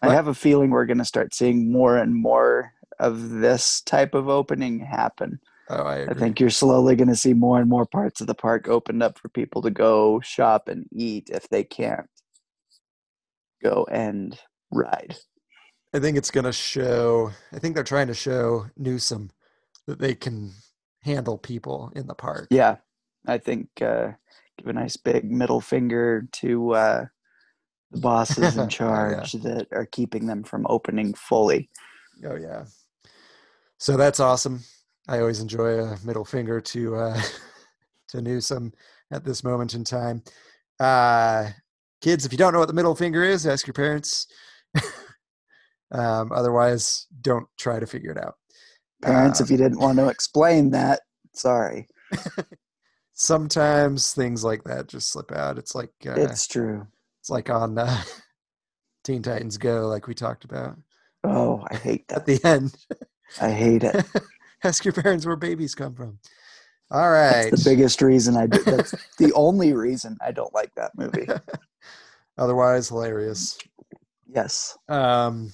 I 0.00 0.14
have 0.14 0.28
a 0.28 0.34
feeling 0.34 0.70
we're 0.70 0.86
going 0.86 0.96
to 0.96 1.04
start 1.04 1.34
seeing 1.34 1.70
more 1.70 1.98
and 1.98 2.16
more 2.16 2.72
of 2.98 3.28
this 3.28 3.82
type 3.82 4.14
of 4.14 4.30
opening 4.30 4.80
happen. 4.80 5.40
oh, 5.68 5.82
I 5.82 6.06
I 6.06 6.14
think 6.14 6.40
you're 6.40 6.48
slowly 6.48 6.96
going 6.96 7.08
to 7.08 7.16
see 7.16 7.34
more 7.34 7.60
and 7.60 7.68
more 7.68 7.84
parts 7.84 8.22
of 8.22 8.26
the 8.26 8.34
park 8.34 8.66
opened 8.66 9.02
up 9.02 9.18
for 9.18 9.28
people 9.28 9.60
to 9.60 9.70
go 9.70 10.20
shop 10.20 10.68
and 10.68 10.86
eat 10.90 11.28
if 11.28 11.50
they 11.50 11.64
can't 11.64 12.08
go 13.62 13.86
and 13.90 14.38
ride. 14.70 15.16
I 15.94 16.00
think 16.00 16.16
it's 16.16 16.30
going 16.30 16.44
to 16.44 16.52
show. 16.52 17.30
I 17.52 17.58
think 17.58 17.74
they're 17.74 17.84
trying 17.84 18.08
to 18.08 18.14
show 18.14 18.66
Newsom 18.76 19.30
that 19.86 19.98
they 19.98 20.14
can 20.14 20.52
handle 21.02 21.38
people 21.38 21.90
in 21.96 22.06
the 22.06 22.14
park. 22.14 22.48
Yeah, 22.50 22.76
I 23.26 23.38
think 23.38 23.68
uh, 23.80 24.12
give 24.58 24.66
a 24.66 24.72
nice 24.72 24.96
big 24.96 25.30
middle 25.30 25.60
finger 25.60 26.28
to 26.32 26.74
uh, 26.74 27.04
the 27.90 27.98
bosses 27.98 28.58
Oh, 28.58 28.62
in 28.62 28.68
charge 28.68 29.32
that 29.32 29.68
are 29.72 29.86
keeping 29.86 30.26
them 30.26 30.42
from 30.42 30.66
opening 30.68 31.14
fully. 31.14 31.70
Oh 32.24 32.36
yeah. 32.36 32.64
So 33.78 33.96
that's 33.96 34.20
awesome. 34.20 34.64
I 35.08 35.20
always 35.20 35.40
enjoy 35.40 35.80
a 35.80 35.98
middle 36.04 36.24
finger 36.24 36.60
to 36.60 36.96
uh, 36.96 37.22
to 38.08 38.20
Newsom 38.20 38.72
at 39.10 39.24
this 39.24 39.42
moment 39.42 39.74
in 39.74 39.84
time. 39.84 40.22
Uh, 40.78 41.50
kids, 42.00 42.24
if 42.24 42.32
you 42.32 42.38
don't 42.38 42.52
know 42.52 42.58
what 42.58 42.68
the 42.68 42.74
middle 42.74 42.94
finger 42.94 43.22
is, 43.24 43.46
ask 43.46 43.66
your 43.66 43.74
parents. 43.74 44.26
um, 45.92 46.32
otherwise, 46.32 47.06
don't 47.20 47.46
try 47.58 47.78
to 47.80 47.86
figure 47.86 48.12
it 48.12 48.18
out. 48.18 48.34
Parents, 49.02 49.40
Uh, 49.40 49.44
if 49.44 49.50
you 49.50 49.56
didn't 49.56 49.78
want 49.80 49.98
to 49.98 50.08
explain 50.08 50.70
that, 50.70 51.00
sorry. 51.34 51.86
sometimes 53.14 54.12
things 54.12 54.44
like 54.44 54.64
that 54.64 54.88
just 54.88 55.10
slip 55.10 55.32
out. 55.32 55.58
It's 55.58 55.74
like 55.74 55.90
uh, 56.06 56.14
it's, 56.14 56.46
true. 56.46 56.86
It's 57.20 57.30
like 57.30 57.50
on 57.50 57.78
uh, 57.78 58.02
Teen 59.04 59.22
Titans 59.22 59.58
Go, 59.58 59.88
like 59.88 60.06
we 60.06 60.14
talked 60.14 60.44
about 60.44 60.76
Oh, 61.24 61.64
I 61.70 61.76
hate 61.76 62.06
that. 62.08 62.18
at 62.18 62.26
the 62.26 62.40
end. 62.44 62.74
I 63.40 63.50
hate 63.50 63.82
it. 63.84 64.06
ask 64.64 64.84
your 64.84 64.94
parents 64.94 65.26
where 65.26 65.36
babies 65.36 65.74
come 65.74 65.94
from. 65.94 66.18
All 66.90 67.10
right. 67.10 67.50
That's 67.50 67.64
the 67.64 67.70
biggest 67.70 68.00
reason 68.00 68.36
I 68.36 68.46
do. 68.46 68.62
That's 68.62 68.94
the 69.18 69.32
only 69.34 69.74
reason 69.74 70.16
I 70.24 70.30
don't 70.32 70.54
like 70.54 70.74
that 70.76 70.92
movie. 70.96 71.26
Otherwise, 72.38 72.88
hilarious. 72.88 73.58
Yes. 74.26 74.76
Um, 74.88 75.52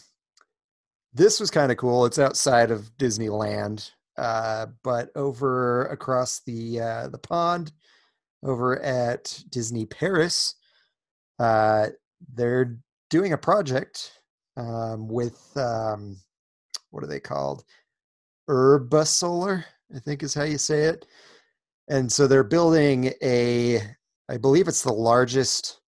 this 1.13 1.41
was 1.41 1.51
kind 1.51 1.73
of 1.73 1.79
cool. 1.79 2.05
It's 2.07 2.19
outside 2.19 2.71
of 2.71 2.91
Disneyland, 2.99 3.91
uh, 4.19 4.67
but 4.83 5.11
over 5.17 5.87
across 5.87 6.41
the 6.41 6.81
uh, 6.81 7.09
the 7.09 7.19
pond, 7.19 7.73
over 8.43 8.81
at 8.83 9.43
Disney 9.49 9.87
Paris, 9.87 10.57
uh, 11.39 11.87
they're 12.35 12.77
doing 13.11 13.33
a 13.33 13.39
project 13.39 14.21
um, 14.57 15.09
with 15.09 15.41
um, 15.57 16.17
what 16.91 17.03
are 17.03 17.09
they 17.09 17.21
called? 17.21 17.65
Urbasolar, 18.49 19.65
I 19.95 19.99
think 19.99 20.23
is 20.23 20.35
how 20.35 20.45
you 20.45 20.59
say 20.59 20.85
it. 20.85 21.07
And 21.89 22.11
so 22.11 22.27
they're 22.27 22.45
building 22.45 23.13
a, 23.23 23.81
I 24.29 24.37
believe 24.37 24.69
it's 24.69 24.83
the 24.83 24.93
largest 24.93 25.81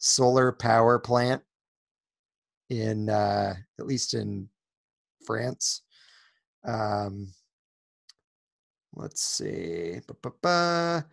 solar 0.00 0.50
power 0.50 0.98
plant 0.98 1.42
in 2.70 3.08
uh, 3.08 3.54
at 3.78 3.86
least 3.86 4.14
in 4.14 4.48
France. 5.24 5.82
Um, 6.64 7.32
let's 8.94 9.22
see. 9.22 10.00
Ba-ba-ba. 10.06 11.06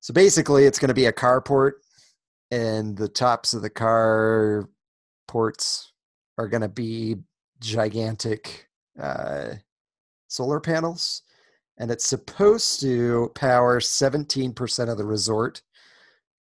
So 0.00 0.14
basically, 0.14 0.64
it's 0.64 0.78
going 0.78 0.88
to 0.88 0.94
be 0.94 1.06
a 1.06 1.12
carport, 1.12 1.72
and 2.50 2.96
the 2.96 3.08
tops 3.08 3.54
of 3.54 3.62
the 3.62 3.70
car 3.70 4.68
ports 5.26 5.92
are 6.38 6.48
going 6.48 6.60
to 6.60 6.68
be 6.68 7.16
gigantic 7.60 8.68
uh, 9.00 9.54
solar 10.28 10.60
panels, 10.60 11.22
and 11.78 11.90
it's 11.90 12.06
supposed 12.06 12.80
to 12.80 13.32
power 13.34 13.80
17% 13.80 14.88
of 14.90 14.98
the 14.98 15.06
resort, 15.06 15.62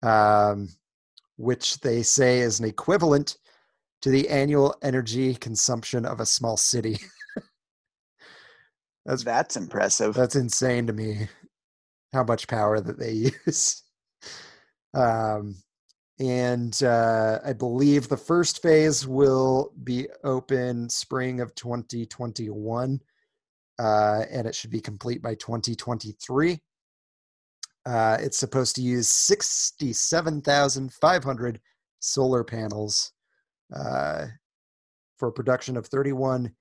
um, 0.03 0.69
which 1.37 1.81
they 1.81 2.03
say 2.03 2.41
is 2.41 2.61
an 2.61 2.67
equivalent 2.67 3.37
to 4.03 4.11
the 4.11 4.29
annual 4.29 4.75
energy 4.83 5.35
consumption 5.35 6.05
of 6.07 6.21
a 6.21 6.27
small 6.27 6.57
city. 6.57 6.99
That's 9.07 9.25
That's 9.25 9.57
impressive. 9.57 10.15
that's 10.15 10.37
insane 10.37 10.87
to 10.87 10.93
me 10.93 11.29
how 12.13 12.25
much 12.25 12.49
power 12.49 12.81
that 12.81 12.99
they 12.99 13.13
use. 13.47 13.83
Um, 14.95 15.57
and 16.21 16.81
uh, 16.83 17.41
I 17.45 17.53
believe 17.53 18.09
the 18.09 18.17
first 18.17 18.63
phase 18.63 19.07
will 19.07 19.73
be 19.83 20.07
open 20.25 20.89
spring 20.89 21.41
of 21.41 21.55
2021. 21.55 23.01
uh, 23.79 24.25
and 24.31 24.47
it 24.47 24.55
should 24.55 24.71
be 24.71 24.81
complete 24.81 25.23
by 25.23 25.35
2023. 25.35 26.61
Uh, 27.85 28.17
it's 28.21 28.39
supposed 28.39 28.77
to 28.77 28.83
use 28.83 29.09
67,500 29.09 31.61
solar 31.99 32.45
panels 32.45 33.13
uh, 33.75 34.27
for 35.19 35.33
production 35.33 35.77
of 35.77 35.87
31 35.87 36.53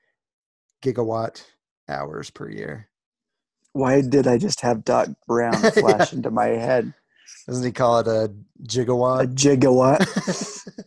gigawatt 0.84 1.44
hours 1.88 2.30
per 2.30 2.50
year. 2.50 2.90
Why 3.74 4.02
did 4.02 4.28
I 4.28 4.38
just 4.38 4.62
have 4.62 4.84
Doc 4.84 5.10
Brown 5.28 5.54
flash 5.74 6.14
into 6.14 6.32
my 6.32 6.48
head? 6.48 6.94
Doesn't 7.48 7.66
he 7.66 7.72
call 7.72 8.00
it 8.00 8.08
a 8.08 8.24
A 8.24 8.30
gigawatt? 8.64 9.26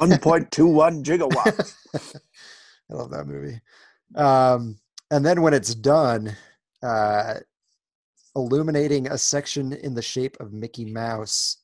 gigawatt, 0.00 0.18
point 0.18 0.50
two 0.50 0.66
one 0.66 1.02
gigawatt. 1.02 1.74
I 2.90 2.94
love 2.94 3.10
that 3.10 3.26
movie. 3.26 3.60
Um, 4.14 4.78
and 5.10 5.24
then 5.24 5.42
when 5.42 5.54
it's 5.54 5.74
done, 5.74 6.36
uh, 6.82 7.34
illuminating 8.36 9.08
a 9.08 9.18
section 9.18 9.72
in 9.72 9.94
the 9.94 10.02
shape 10.02 10.36
of 10.38 10.52
Mickey 10.52 10.84
Mouse 10.84 11.56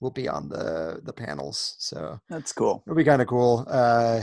will 0.00 0.10
be 0.10 0.28
on 0.28 0.48
the 0.48 1.00
the 1.04 1.12
panels. 1.12 1.76
So 1.78 2.20
That's 2.28 2.52
cool. 2.52 2.82
it'll 2.86 2.96
be 2.96 3.04
kind 3.04 3.22
of 3.22 3.28
cool. 3.28 3.64
Uh, 3.68 4.22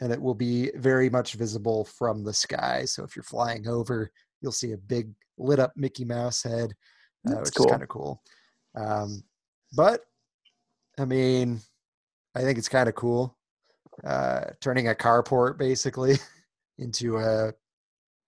and 0.00 0.12
it 0.12 0.20
will 0.20 0.34
be 0.34 0.70
very 0.74 1.08
much 1.08 1.34
visible 1.34 1.84
from 1.84 2.24
the 2.24 2.32
sky. 2.32 2.84
So 2.84 3.04
if 3.04 3.14
you're 3.14 3.22
flying 3.22 3.68
over, 3.68 4.10
you'll 4.40 4.52
see 4.52 4.72
a 4.72 4.78
big 4.78 5.10
lit 5.38 5.58
up 5.58 5.72
Mickey 5.76 6.04
Mouse 6.04 6.42
head, 6.42 6.72
uh, 7.26 7.34
That's 7.34 7.50
which 7.50 7.54
cool. 7.54 7.66
is 7.66 7.70
kind 7.70 7.82
of 7.82 7.88
cool. 7.88 8.22
Um, 8.74 9.22
but 9.74 10.02
I 10.98 11.04
mean, 11.04 11.60
I 12.34 12.42
think 12.42 12.58
it's 12.58 12.68
kind 12.68 12.88
of 12.88 12.94
cool. 12.94 13.36
Uh, 14.04 14.44
turning 14.60 14.88
a 14.88 14.94
carport 14.94 15.56
basically 15.56 16.16
into 16.78 17.16
a 17.18 17.52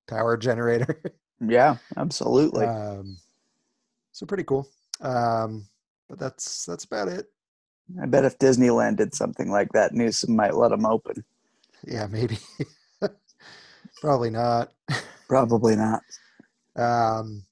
power 0.06 0.36
generator. 0.36 1.02
Yeah, 1.40 1.76
absolutely. 1.96 2.66
um, 2.66 3.16
so 4.12 4.26
pretty 4.26 4.44
cool. 4.44 4.68
Um, 5.00 5.66
but 6.08 6.18
that's 6.18 6.64
that's 6.64 6.84
about 6.84 7.08
it. 7.08 7.26
I 8.02 8.06
bet 8.06 8.24
if 8.24 8.38
Disneyland 8.38 8.96
did 8.96 9.14
something 9.14 9.50
like 9.50 9.72
that, 9.72 9.94
Newsom 9.94 10.36
might 10.36 10.56
let 10.56 10.70
them 10.70 10.84
open. 10.84 11.24
Yeah, 11.86 12.06
maybe. 12.06 12.38
Probably 14.00 14.30
not. 14.30 14.72
Probably 15.28 15.76
not. 15.76 16.02
Um, 16.76 17.44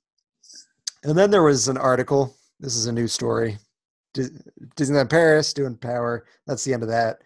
and 1.05 1.17
then 1.17 1.31
there 1.31 1.43
was 1.43 1.69
an 1.69 1.77
article. 1.77 2.37
This 2.61 2.77
is 2.77 2.87
a 2.87 2.93
new 2.93 3.07
story. 3.07 3.59
Dis- 4.15 4.31
Disneyland 4.77 5.11
Paris 5.11 5.53
doing 5.53 5.77
power. 5.77 6.27
That's 6.47 6.65
the 6.65 6.75
end 6.75 6.83
of 6.83 6.89
that. 6.89 7.23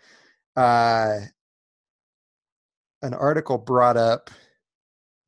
Uh, 0.56 1.20
an 3.02 3.14
article 3.14 3.58
brought 3.58 3.96
up 3.96 4.30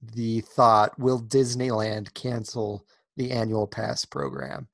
the 0.03 0.41
thought: 0.41 0.99
Will 0.99 1.23
Disneyland 1.23 2.15
cancel 2.15 2.87
the 3.17 3.31
annual 3.31 3.67
pass 3.67 4.05
program? 4.05 4.69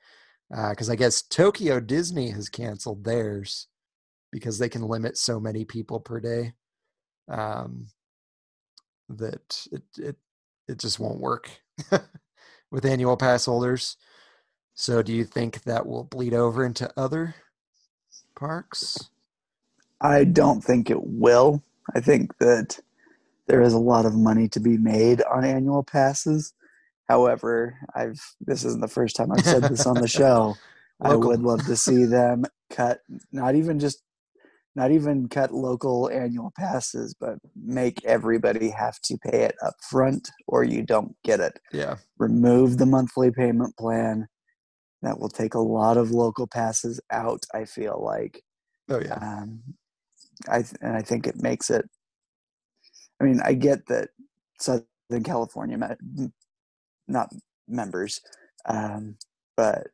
Because 0.50 0.88
I 0.88 0.96
guess 0.96 1.22
Tokyo 1.22 1.80
Disney 1.80 2.30
has 2.30 2.48
canceled 2.48 3.04
theirs 3.04 3.66
because 4.32 4.58
they 4.58 4.68
can 4.68 4.82
limit 4.82 5.16
so 5.16 5.38
many 5.38 5.64
people 5.64 6.00
per 6.00 6.20
day 6.20 6.52
um, 7.28 7.86
that 9.08 9.66
it, 9.72 9.82
it 9.98 10.16
it 10.68 10.78
just 10.78 11.00
won't 11.00 11.20
work 11.20 11.50
with 12.70 12.84
annual 12.84 13.16
pass 13.16 13.46
holders. 13.46 13.96
So, 14.74 15.02
do 15.02 15.12
you 15.12 15.24
think 15.24 15.62
that 15.64 15.86
will 15.86 16.04
bleed 16.04 16.34
over 16.34 16.64
into 16.64 16.90
other 16.96 17.34
parks? 18.36 19.10
I 20.00 20.24
don't 20.24 20.62
think 20.62 20.90
it 20.90 21.02
will. 21.02 21.62
I 21.94 22.00
think 22.00 22.38
that 22.38 22.78
there 23.48 23.62
is 23.62 23.72
a 23.72 23.78
lot 23.78 24.06
of 24.06 24.14
money 24.14 24.46
to 24.48 24.60
be 24.60 24.76
made 24.76 25.22
on 25.22 25.44
annual 25.44 25.82
passes. 25.82 26.52
However, 27.08 27.76
I've 27.94 28.20
this 28.40 28.64
isn't 28.64 28.82
the 28.82 28.88
first 28.88 29.16
time 29.16 29.32
I've 29.32 29.46
said 29.46 29.62
this 29.62 29.86
on 29.86 29.96
the 29.96 30.08
show. 30.20 30.56
I 31.00 31.16
would 31.16 31.40
love 31.40 31.64
to 31.66 31.76
see 31.76 32.04
them 32.04 32.44
cut 32.70 33.00
not 33.32 33.54
even 33.54 33.78
just 33.78 34.02
not 34.76 34.90
even 34.92 35.28
cut 35.28 35.52
local 35.52 36.08
annual 36.10 36.52
passes, 36.56 37.14
but 37.18 37.38
make 37.56 38.04
everybody 38.04 38.68
have 38.70 39.00
to 39.04 39.16
pay 39.18 39.42
it 39.42 39.54
up 39.64 39.74
front 39.90 40.30
or 40.46 40.62
you 40.62 40.82
don't 40.82 41.16
get 41.24 41.40
it. 41.40 41.58
Yeah, 41.72 41.96
Remove 42.18 42.78
the 42.78 42.86
monthly 42.86 43.30
payment 43.30 43.76
plan. 43.76 44.28
That 45.02 45.18
will 45.18 45.30
take 45.30 45.54
a 45.54 45.60
lot 45.60 45.96
of 45.96 46.10
local 46.10 46.46
passes 46.46 47.00
out, 47.10 47.44
I 47.54 47.64
feel 47.64 48.02
like 48.04 48.42
oh 48.90 49.00
yeah, 49.00 49.14
um, 49.14 49.62
I 50.48 50.62
th- 50.62 50.76
and 50.82 50.96
I 50.96 51.02
think 51.02 51.26
it 51.26 51.40
makes 51.40 51.70
it. 51.70 51.88
I 53.20 53.24
mean, 53.24 53.40
I 53.44 53.54
get 53.54 53.86
that 53.86 54.10
Southern 54.60 55.22
California, 55.24 55.76
me- 55.76 56.32
not 57.06 57.32
members, 57.66 58.20
um, 58.66 59.16
but 59.56 59.88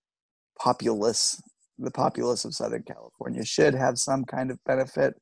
populace, 0.58 1.40
the 1.78 1.90
populace 1.90 2.44
of 2.44 2.54
Southern 2.54 2.82
California 2.82 3.44
should 3.44 3.74
have 3.74 3.98
some 3.98 4.24
kind 4.24 4.50
of 4.50 4.62
benefit 4.64 5.14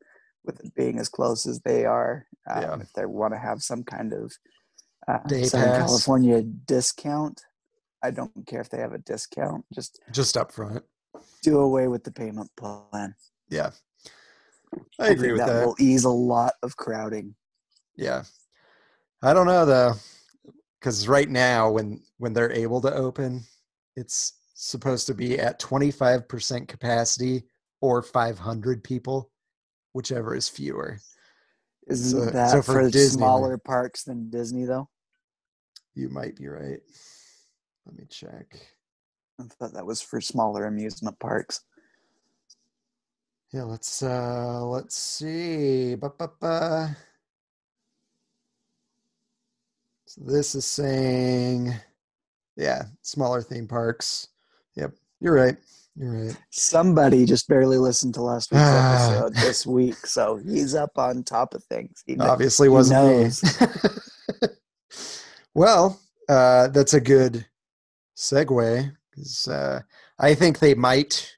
with 0.45 0.65
it 0.65 0.75
being 0.75 0.99
as 0.99 1.09
close 1.09 1.47
as 1.47 1.61
they 1.61 1.85
are. 1.85 2.27
Um, 2.51 2.63
Yeah. 2.63 2.77
If 2.81 2.93
they 2.95 3.07
want 3.07 3.35
to 3.35 3.39
have 3.39 3.63
some 3.63 3.85
kind 3.85 4.13
of 4.13 4.33
uh, 5.09 5.19
Southern 5.29 5.51
pass. 5.51 5.79
California 5.79 6.43
discount, 6.43 7.43
I 8.03 8.11
don't 8.11 8.33
care 8.47 8.61
if 8.61 8.69
they 8.69 8.79
have 8.79 8.93
a 8.93 8.99
discount. 8.99 9.65
Just 9.73 10.01
just 10.11 10.37
up 10.37 10.51
front. 10.53 10.83
do 11.43 11.59
away 11.59 11.87
with 11.89 12.03
the 12.05 12.11
payment 12.11 12.51
plan. 12.57 13.15
Yeah, 13.49 13.71
I 14.99 15.09
agree 15.11 15.29
think 15.29 15.39
with 15.39 15.47
that, 15.47 15.53
that. 15.53 15.67
will 15.67 15.77
ease 15.79 16.05
a 16.05 16.11
lot 16.11 16.55
of 16.63 16.77
crowding. 16.77 17.35
Yeah, 17.97 18.23
I 19.23 19.33
don't 19.35 19.47
know 19.47 19.65
though, 19.67 19.93
because 20.81 21.07
right 21.09 21.29
now 21.29 21.71
when 21.71 22.03
when 22.19 22.33
they're 22.33 22.53
able 22.53 22.81
to 22.83 22.95
open, 22.95 23.43
it's 23.97 24.35
supposed 24.55 25.07
to 25.09 25.15
be 25.15 25.39
at 25.39 25.59
twenty 25.59 25.91
five 25.91 26.27
percent 26.29 26.69
capacity 26.69 27.45
or 27.81 28.03
five 28.03 28.39
hundred 28.39 28.83
people, 28.83 29.31
whichever 29.93 30.35
is 30.35 30.49
fewer. 30.49 30.99
Isn't 31.89 32.19
So- 32.21 32.31
that 32.31 32.51
so 32.51 32.63
for, 32.63 32.73
for 32.75 32.83
Disneyland- 32.91 33.11
smaller 33.13 33.59
parks 33.59 34.05
than 34.05 34.31
Disney 34.31 34.65
though? 34.65 34.89
You 35.95 36.09
might 36.09 36.37
be 36.37 36.49
right. 36.49 36.81
Let 37.85 37.97
me 37.99 38.05
check. 38.09 38.59
I 39.41 39.45
thought 39.45 39.75
that 39.75 39.85
was 39.85 40.01
for 40.01 40.21
smaller 40.21 40.67
amusement 40.67 41.19
parks. 41.19 41.61
Yeah, 43.53 43.65
let's 43.65 44.03
uh 44.03 44.65
let's 44.65 44.97
see. 44.97 45.95
Ba, 45.97 46.11
ba, 46.17 46.31
ba. 46.41 46.97
So 50.13 50.21
this 50.27 50.55
is 50.55 50.67
saying 50.67 51.73
yeah, 52.57 52.83
smaller 53.01 53.41
theme 53.41 53.67
parks. 53.67 54.29
Yep, 54.77 54.93
you're 55.21 55.33
right. 55.33 55.57
You're 55.97 56.27
right. 56.27 56.37
Somebody 56.51 57.25
just 57.25 57.49
barely 57.49 57.79
listened 57.79 58.13
to 58.15 58.23
last 58.23 58.51
week's 58.53 58.61
Ah. 58.63 59.07
episode 59.07 59.35
this 59.37 59.65
week, 59.67 60.07
so 60.07 60.37
he's 60.37 60.75
up 60.75 60.99
on 60.99 61.23
top 61.25 61.55
of 61.55 61.65
things. 61.65 62.03
He 62.05 62.19
Obviously 62.19 62.67
he 62.67 62.69
wasn't 62.69 63.43
me. 63.43 64.49
well, 65.55 65.99
uh 66.29 66.69
that's 66.69 66.93
a 66.93 67.01
good 67.01 67.47
segue 68.15 68.95
'cause, 69.15 69.49
uh 69.49 69.81
I 70.19 70.35
think 70.35 70.59
they 70.59 70.75
might. 70.75 71.35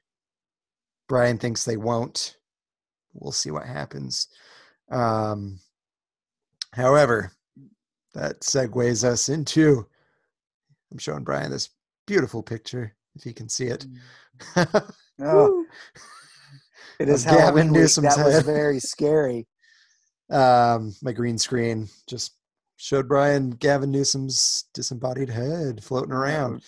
Brian 1.07 1.37
thinks 1.37 1.63
they 1.63 1.77
won't. 1.77 2.35
We'll 3.13 3.31
see 3.31 3.51
what 3.51 3.65
happens. 3.67 4.27
Um, 4.91 5.61
however, 6.73 7.31
that 8.15 8.39
segues 8.41 9.03
us 9.03 9.29
into. 9.29 9.85
I'm 10.91 10.97
showing 10.97 11.23
Brian 11.23 11.51
this 11.51 11.69
beautiful 12.07 12.41
picture, 12.41 12.95
if 13.15 13.23
he 13.23 13.33
can 13.33 13.49
see 13.49 13.67
it. 13.67 13.85
Oh, 15.21 15.65
it 16.99 17.07
is 17.07 17.23
Gavin. 17.23 17.71
Newsom's 17.71 18.17
That 18.17 18.25
was 18.25 18.43
very 18.43 18.81
scary. 18.81 19.47
um, 20.29 20.93
my 21.01 21.13
green 21.13 21.37
screen 21.37 21.87
just 22.05 22.33
showed 22.75 23.07
Brian 23.07 23.51
Gavin 23.51 23.91
Newsom's 23.91 24.65
disembodied 24.73 25.29
head 25.29 25.81
floating 25.81 26.11
around. 26.11 26.63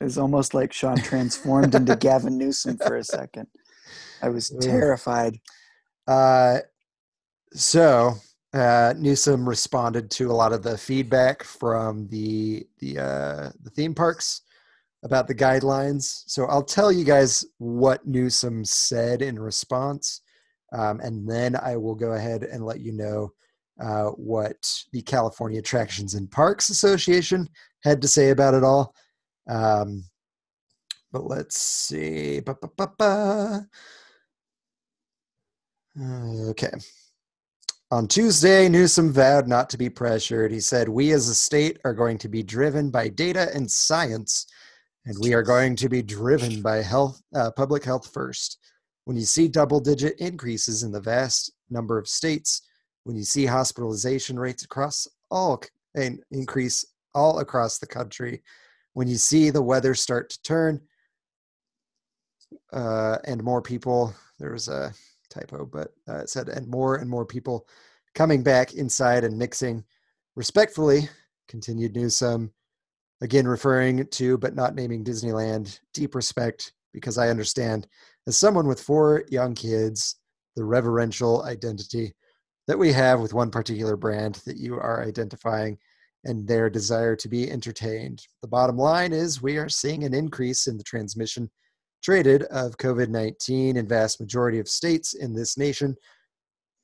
It 0.00 0.04
was 0.04 0.16
almost 0.16 0.54
like 0.54 0.72
Sean 0.72 0.96
transformed 0.98 1.74
into 1.74 1.96
Gavin 2.00 2.38
Newsom 2.38 2.78
for 2.78 2.96
a 2.96 3.02
second. 3.02 3.48
I 4.22 4.28
was 4.28 4.50
terrified. 4.60 5.40
Uh, 6.06 6.58
so 7.52 8.14
uh, 8.54 8.94
Newsom 8.96 9.48
responded 9.48 10.10
to 10.12 10.30
a 10.30 10.32
lot 10.32 10.52
of 10.52 10.62
the 10.62 10.78
feedback 10.78 11.42
from 11.42 12.08
the 12.08 12.66
the 12.78 12.98
uh, 12.98 13.50
the 13.62 13.70
theme 13.70 13.94
parks 13.94 14.42
about 15.04 15.28
the 15.28 15.34
guidelines. 15.34 16.24
So 16.26 16.46
I'll 16.46 16.64
tell 16.64 16.90
you 16.90 17.04
guys 17.04 17.44
what 17.58 18.06
Newsom 18.06 18.64
said 18.64 19.22
in 19.22 19.38
response, 19.38 20.22
um, 20.72 21.00
and 21.00 21.28
then 21.28 21.56
I 21.56 21.76
will 21.76 21.94
go 21.94 22.12
ahead 22.12 22.42
and 22.42 22.64
let 22.64 22.80
you 22.80 22.92
know 22.92 23.32
uh, 23.80 24.06
what 24.12 24.56
the 24.92 25.02
California 25.02 25.58
Attractions 25.58 26.14
and 26.14 26.30
Parks 26.30 26.70
Association 26.70 27.48
had 27.84 28.00
to 28.02 28.08
say 28.08 28.30
about 28.30 28.54
it 28.54 28.64
all. 28.64 28.94
Um, 29.46 30.04
but 31.12 31.24
let's 31.24 31.58
see. 31.58 32.40
Ba, 32.40 32.56
ba, 32.60 32.88
ba. 32.98 33.66
Okay. 36.48 36.70
On 37.90 38.06
Tuesday, 38.06 38.68
Newsom 38.68 39.14
vowed 39.14 39.48
not 39.48 39.70
to 39.70 39.78
be 39.78 39.88
pressured. 39.88 40.52
He 40.52 40.60
said, 40.60 40.90
We 40.90 41.12
as 41.12 41.28
a 41.28 41.34
state 41.34 41.78
are 41.86 41.94
going 41.94 42.18
to 42.18 42.28
be 42.28 42.42
driven 42.42 42.90
by 42.90 43.08
data 43.08 43.48
and 43.54 43.70
science, 43.70 44.46
and 45.06 45.16
we 45.18 45.32
are 45.32 45.42
going 45.42 45.74
to 45.76 45.88
be 45.88 46.02
driven 46.02 46.60
by 46.60 46.82
health, 46.82 47.22
uh, 47.34 47.50
public 47.52 47.82
health 47.82 48.10
first. 48.12 48.58
When 49.06 49.16
you 49.16 49.24
see 49.24 49.48
double 49.48 49.80
digit 49.80 50.18
increases 50.18 50.82
in 50.82 50.92
the 50.92 51.00
vast 51.00 51.50
number 51.70 51.96
of 51.96 52.08
states, 52.08 52.60
when 53.04 53.16
you 53.16 53.22
see 53.22 53.46
hospitalization 53.46 54.38
rates 54.38 54.64
across 54.64 55.08
all 55.30 55.62
and 55.94 56.20
increase 56.30 56.84
all 57.14 57.38
across 57.38 57.78
the 57.78 57.86
country, 57.86 58.42
when 58.92 59.08
you 59.08 59.16
see 59.16 59.48
the 59.48 59.62
weather 59.62 59.94
start 59.94 60.28
to 60.28 60.42
turn, 60.42 60.78
uh, 62.70 63.16
and 63.24 63.42
more 63.42 63.62
people, 63.62 64.14
there 64.38 64.52
was 64.52 64.68
a 64.68 64.92
typo, 65.30 65.64
but 65.64 65.92
uh, 66.08 66.18
it 66.18 66.30
said, 66.30 66.48
and 66.48 66.66
more 66.66 66.96
and 66.96 67.08
more 67.08 67.26
people 67.26 67.66
coming 68.14 68.42
back 68.42 68.74
inside 68.74 69.24
and 69.24 69.38
mixing. 69.38 69.84
Respectfully, 70.36 71.08
continued 71.48 71.96
Newsom, 71.96 72.52
again 73.20 73.46
referring 73.46 74.06
to 74.06 74.38
but 74.38 74.54
not 74.54 74.74
naming 74.74 75.04
Disneyland, 75.04 75.80
deep 75.94 76.14
respect 76.14 76.72
because 76.92 77.18
I 77.18 77.28
understand, 77.28 77.86
as 78.26 78.36
someone 78.36 78.66
with 78.66 78.80
four 78.80 79.24
young 79.28 79.54
kids, 79.54 80.16
the 80.56 80.64
reverential 80.64 81.44
identity 81.44 82.14
that 82.66 82.78
we 82.78 82.92
have 82.92 83.20
with 83.20 83.34
one 83.34 83.50
particular 83.50 83.96
brand 83.96 84.36
that 84.46 84.56
you 84.56 84.74
are 84.74 85.04
identifying 85.06 85.78
and 86.24 86.46
their 86.46 86.68
desire 86.68 87.16
to 87.16 87.28
be 87.28 87.50
entertained. 87.50 88.26
The 88.42 88.48
bottom 88.48 88.76
line 88.76 89.12
is 89.12 89.40
we 89.40 89.56
are 89.56 89.68
seeing 89.68 90.04
an 90.04 90.14
increase 90.14 90.66
in 90.66 90.76
the 90.76 90.84
transmission 90.84 91.50
traded 92.02 92.42
of 92.44 92.76
COVID 92.78 93.08
19 93.08 93.76
in 93.76 93.88
vast 93.88 94.20
majority 94.20 94.58
of 94.58 94.68
states 94.68 95.14
in 95.14 95.34
this 95.34 95.56
nation. 95.56 95.96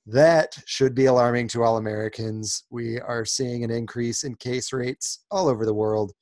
That 0.06 0.58
should 0.66 0.94
be 0.94 1.06
alarming 1.06 1.48
to 1.48 1.62
all 1.62 1.78
Americans. 1.78 2.64
We 2.70 3.00
are 3.00 3.24
seeing 3.24 3.64
an 3.64 3.70
increase 3.70 4.24
in 4.24 4.34
case 4.34 4.72
rates 4.72 5.24
all 5.30 5.48
over 5.48 5.64
the 5.64 5.74
world. 5.74 6.12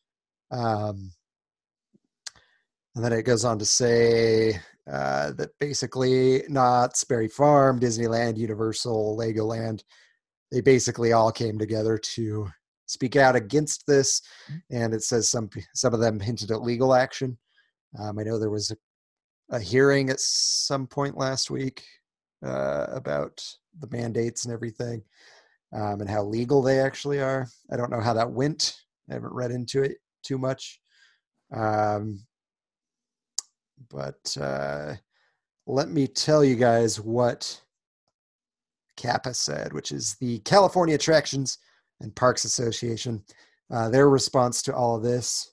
Um, 0.53 1.11
and 2.95 3.05
then 3.05 3.13
it 3.13 3.23
goes 3.23 3.45
on 3.45 3.59
to 3.59 3.65
say 3.65 4.61
uh, 4.91 5.33
that 5.33 5.51
basically 5.59 6.43
Knott's 6.49 7.05
Berry 7.05 7.29
Farm, 7.29 7.81
Disneyland, 7.81 8.37
Universal, 8.37 9.17
Legoland, 9.17 9.83
they 10.51 10.61
basically 10.61 11.13
all 11.13 11.33
came 11.33 11.59
together 11.59 11.97
to 11.97 12.49
speak 12.87 13.17
out 13.17 13.35
against 13.35 13.87
this. 13.87 14.21
And 14.71 14.93
it 14.93 15.03
says 15.03 15.29
some 15.29 15.49
some 15.75 15.95
of 15.95 16.01
them 16.01 16.21
hinted 16.21 16.51
at 16.51 16.63
legal 16.63 16.95
action. 16.95 17.39
Um, 17.99 18.19
I 18.19 18.23
know 18.23 18.39
there 18.39 18.51
was 18.51 18.71
a, 18.71 18.77
a 19.51 19.61
hearing 19.61 20.11
at 20.11 20.21
some 20.21 20.87
point 20.87 21.17
last 21.17 21.51
week 21.51 21.85
uh, 22.45 22.87
about 22.91 23.45
the 23.81 23.89
mandates 23.91 24.45
and 24.45 24.53
everything 24.53 25.03
um, 25.73 26.01
and 26.01 26.09
how 26.09 26.23
legal 26.23 26.63
they 26.63 26.81
actually 26.81 27.21
are. 27.21 27.49
I 27.71 27.77
don't 27.77 27.91
know 27.91 28.01
how 28.01 28.15
that 28.15 28.31
went. 28.31 28.77
I 29.11 29.15
haven't 29.15 29.33
read 29.33 29.51
into 29.51 29.83
it 29.83 29.99
too 30.23 30.39
much. 30.39 30.81
Um, 31.55 32.25
but 33.91 34.37
uh, 34.41 34.95
let 35.67 35.91
me 35.91 36.07
tell 36.07 36.45
you 36.45 36.57
guys 36.57 37.01
what 37.01 37.61
CAPA 38.97 39.35
said, 39.35 39.73
which 39.73 39.93
is 39.93 40.17
the 40.17 40.39
California 40.41 40.95
Attractions 40.95 41.59
and 42.01 42.15
Parks 42.15 42.45
Association. 42.45 43.23
Uh, 43.71 43.89
their 43.89 44.09
response 44.09 44.63
to 44.63 44.75
all 44.75 44.97
of 44.97 45.03
this 45.03 45.53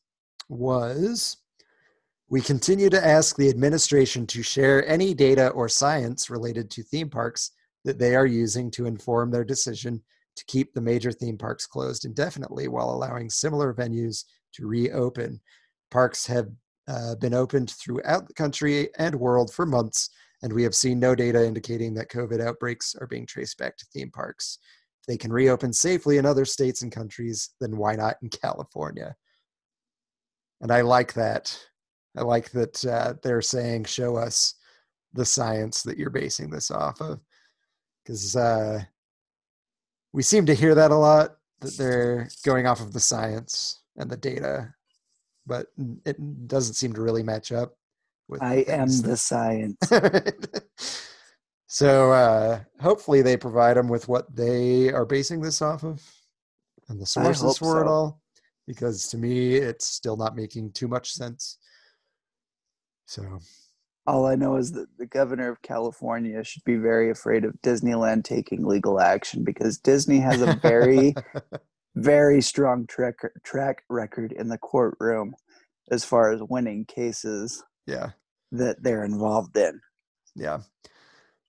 was 0.49 1.37
we 2.29 2.41
continue 2.41 2.89
to 2.91 3.05
ask 3.05 3.35
the 3.35 3.49
administration 3.49 4.27
to 4.27 4.43
share 4.43 4.87
any 4.87 5.15
data 5.15 5.49
or 5.49 5.67
science 5.67 6.29
related 6.29 6.69
to 6.69 6.83
theme 6.83 7.09
parks 7.09 7.51
that 7.85 7.97
they 7.97 8.15
are 8.15 8.27
using 8.27 8.69
to 8.69 8.85
inform 8.85 9.31
their 9.31 9.43
decision 9.43 10.01
to 10.35 10.45
keep 10.45 10.73
the 10.73 10.81
major 10.81 11.11
theme 11.11 11.37
parks 11.37 11.65
closed 11.65 12.05
indefinitely 12.05 12.67
while 12.67 12.91
allowing 12.91 13.29
similar 13.29 13.73
venues 13.73 14.25
to 14.53 14.67
reopen. 14.67 15.41
Parks 15.89 16.27
have 16.27 16.49
uh, 16.87 17.15
been 17.15 17.33
opened 17.33 17.71
throughout 17.71 18.27
the 18.27 18.33
country 18.33 18.89
and 18.99 19.15
world 19.15 19.51
for 19.51 19.65
months, 19.65 20.11
and 20.43 20.53
we 20.53 20.63
have 20.63 20.75
seen 20.75 20.99
no 20.99 21.15
data 21.15 21.45
indicating 21.45 21.95
that 21.95 22.09
COVID 22.09 22.41
outbreaks 22.41 22.95
are 23.01 23.07
being 23.07 23.25
traced 23.25 23.57
back 23.57 23.75
to 23.77 23.85
theme 23.91 24.11
parks. 24.11 24.59
If 25.01 25.07
they 25.07 25.17
can 25.17 25.33
reopen 25.33 25.73
safely 25.73 26.17
in 26.17 26.27
other 26.27 26.45
states 26.45 26.83
and 26.83 26.91
countries, 26.91 27.49
then 27.59 27.75
why 27.75 27.95
not 27.95 28.17
in 28.21 28.29
California? 28.29 29.15
And 30.61 30.71
I 30.71 30.81
like 30.81 31.13
that. 31.13 31.57
I 32.19 32.23
like 32.23 32.51
that 32.51 32.85
uh, 32.85 33.13
they're 33.23 33.41
saying, 33.41 33.85
show 33.85 34.17
us 34.17 34.55
the 35.13 35.25
science 35.25 35.83
that 35.83 35.97
you're 35.97 36.09
basing 36.09 36.49
this 36.49 36.69
off 36.69 36.99
of. 36.99 37.21
Because 38.03 38.35
uh, 38.35 38.81
we 40.11 40.21
seem 40.21 40.45
to 40.47 40.53
hear 40.53 40.75
that 40.75 40.91
a 40.91 40.95
lot, 40.95 41.37
that 41.61 41.77
they're 41.77 42.29
going 42.43 42.67
off 42.67 42.81
of 42.81 42.91
the 42.91 42.99
science 42.99 43.83
and 43.95 44.09
the 44.09 44.17
data, 44.17 44.73
but 45.45 45.67
it 46.05 46.47
doesn't 46.47 46.73
seem 46.73 46.91
to 46.93 47.01
really 47.01 47.23
match 47.23 47.53
up 47.53 47.77
with. 48.27 48.43
I 48.43 48.65
am 48.67 48.87
things 48.87 49.01
the 49.01 49.15
science. 49.15 49.77
so 51.67 52.11
uh, 52.11 52.59
hopefully 52.81 53.21
they 53.21 53.37
provide 53.37 53.77
them 53.77 53.87
with 53.87 54.09
what 54.09 54.35
they 54.35 54.91
are 54.91 55.05
basing 55.05 55.39
this 55.39 55.61
off 55.61 55.83
of 55.83 56.01
and 56.89 56.99
the 56.99 57.05
sources 57.05 57.57
for 57.57 57.81
it 57.81 57.87
all 57.87 58.19
because 58.67 59.07
to 59.07 59.17
me 59.17 59.55
it's 59.55 59.87
still 59.87 60.17
not 60.17 60.35
making 60.35 60.71
too 60.71 60.87
much 60.87 61.13
sense 61.13 61.57
so 63.09 63.39
All 64.05 64.27
I 64.27 64.35
know 64.35 64.55
is 64.57 64.71
that 64.73 64.85
the 64.99 65.07
governor 65.07 65.49
of 65.49 65.63
California 65.63 66.43
should 66.43 66.63
be 66.63 66.75
very 66.75 67.09
afraid 67.09 67.43
of 67.43 67.59
Disneyland 67.63 68.23
taking 68.23 68.63
legal 68.63 68.99
action 68.99 69.43
because 69.43 69.79
Disney 69.79 70.19
has 70.19 70.43
a 70.43 70.53
very, 70.61 71.15
very 71.95 72.39
strong 72.39 72.85
track 72.85 73.15
track 73.43 73.83
record 73.89 74.31
in 74.31 74.47
the 74.47 74.59
courtroom 74.59 75.33
as 75.89 76.05
far 76.05 76.31
as 76.31 76.41
winning 76.49 76.85
cases 76.85 77.63
yeah. 77.87 78.11
that 78.51 78.83
they're 78.83 79.05
involved 79.05 79.57
in. 79.57 79.81
yeah. 80.35 80.59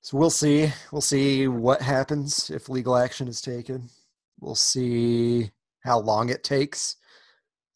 So 0.01 0.17
we'll 0.17 0.31
see. 0.31 0.73
We'll 0.91 1.03
see 1.03 1.47
what 1.47 1.83
happens 1.83 2.49
if 2.49 2.71
legal 2.71 2.97
action 2.97 3.29
is 3.29 3.43
taken. 3.43 3.91
We'll 4.41 4.55
see 4.55 5.51
how 5.85 5.99
long 6.01 6.31
it 6.31 6.43
takes 6.43 6.97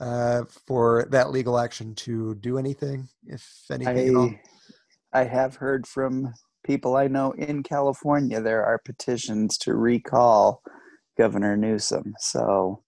uh, 0.00 0.44
for 0.66 1.06
that 1.10 1.30
legal 1.30 1.58
action 1.58 1.94
to 1.94 2.34
do 2.36 2.58
anything 2.58 3.08
if 3.26 3.46
anything 3.70 4.08
at 4.08 4.14
all. 4.14 4.30
I, 5.12 5.20
I 5.20 5.24
have 5.24 5.56
heard 5.56 5.86
from 5.86 6.34
people 6.64 6.96
I 6.96 7.08
know 7.08 7.32
in 7.32 7.62
California 7.62 8.40
there 8.40 8.64
are 8.64 8.80
petitions 8.84 9.56
to 9.58 9.74
recall 9.74 10.62
Governor 11.16 11.56
Newsom. 11.56 12.14
So 12.18 12.82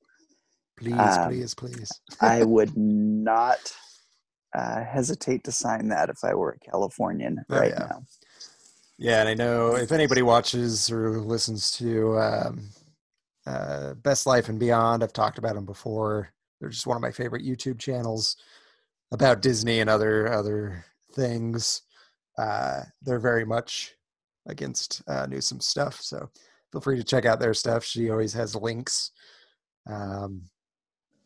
please 0.79 0.99
um, 0.99 1.29
please 1.29 1.55
please 1.55 1.91
I 2.21 2.43
would 2.43 2.77
not 2.77 3.59
uh, 4.55 4.83
hesitate 4.85 5.45
to 5.45 5.53
sign 5.53 5.89
that 5.89 6.09
if 6.09 6.19
I 6.25 6.35
were 6.35 6.53
a 6.53 6.71
Californian 6.71 7.45
Oh, 7.51 7.59
right 7.59 7.71
yeah. 7.71 7.87
now. 7.89 8.03
Yeah, 8.99 9.21
and 9.21 9.29
I 9.29 9.35
know 9.35 9.77
if 9.77 9.93
anybody 9.93 10.23
watches 10.23 10.91
or 10.91 11.21
listens 11.21 11.71
to 11.73 12.19
um, 12.19 12.71
uh, 13.47 13.93
Best 13.95 14.27
Life 14.27 14.49
and 14.49 14.59
Beyond, 14.59 15.05
I've 15.05 15.13
talked 15.13 15.37
about 15.37 15.55
them 15.55 15.67
before. 15.67 16.31
They're 16.61 16.71
just 16.71 16.87
one 16.87 16.97
of 16.97 17.03
my 17.03 17.11
favorite 17.11 17.45
YouTube 17.45 17.79
channels 17.79 18.37
about 19.13 19.43
Disney 19.43 19.81
and 19.81 19.91
other 19.91 20.33
other 20.33 20.85
things. 21.13 21.83
Uh, 22.39 22.83
they're 23.03 23.19
very 23.19 23.45
much 23.45 23.95
against 24.47 25.03
uh, 25.09 25.27
Newsom 25.27 25.61
stuff, 25.61 26.01
so 26.01 26.31
feel 26.73 26.81
free 26.81 26.97
to 26.97 27.05
check 27.05 27.25
out 27.25 27.41
their 27.41 27.55
stuff. 27.55 27.85
She 27.85 28.11
always 28.11 28.33
has 28.35 28.55
links 28.55 29.11
um, 29.89 30.43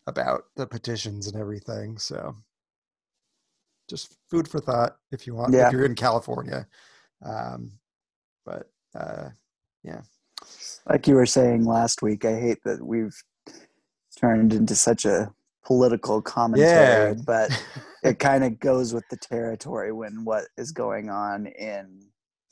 about 0.07 0.45
the 0.57 0.67
petitions 0.67 1.27
and 1.27 1.37
everything. 1.37 1.99
So 1.99 2.37
just 3.89 4.17
food 4.31 4.47
for 4.49 4.61
thought 4.61 4.97
if 5.11 5.27
you 5.27 5.35
want. 5.35 5.53
Yeah. 5.53 5.67
If 5.67 5.73
you're 5.73 5.85
in 5.85 5.95
California. 5.95 6.67
Um, 7.25 7.73
but 8.47 8.71
uh, 8.95 9.31
yeah. 9.83 10.03
Like 10.89 11.07
you 11.07 11.15
were 11.15 11.27
saying 11.27 11.65
last 11.65 12.01
week, 12.03 12.25
I 12.25 12.39
hate 12.39 12.63
that 12.65 12.85
we've 12.85 13.17
turned 14.21 14.53
into 14.53 14.75
such 14.75 15.05
a 15.05 15.33
political 15.65 16.21
commentary, 16.23 17.15
Yeah. 17.17 17.23
but 17.25 17.51
it 18.03 18.19
kind 18.19 18.45
of 18.45 18.59
goes 18.61 18.93
with 18.93 19.05
the 19.11 19.17
territory 19.17 19.93
when 19.93 20.25
what 20.25 20.45
is 20.57 20.73
going 20.73 21.11
on 21.11 21.47
in 21.47 22.01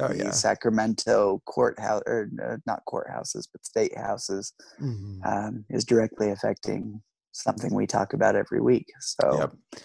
oh 0.01 0.09
the 0.09 0.17
yeah, 0.17 0.31
Sacramento 0.31 1.43
courthouse, 1.47 2.03
or 2.07 2.31
uh, 2.45 2.57
not 2.67 2.83
courthouses, 2.89 3.49
but 3.53 3.65
state 3.65 3.97
houses, 3.97 4.53
Mhm. 4.81 5.25
um, 5.27 5.65
is 5.71 5.85
directly 5.85 6.31
affecting 6.31 7.03
something 7.33 7.75
we 7.75 7.87
talk 7.87 8.13
about 8.15 8.37
every 8.37 8.61
week. 8.61 8.87
So 9.01 9.39
Yep. 9.39 9.83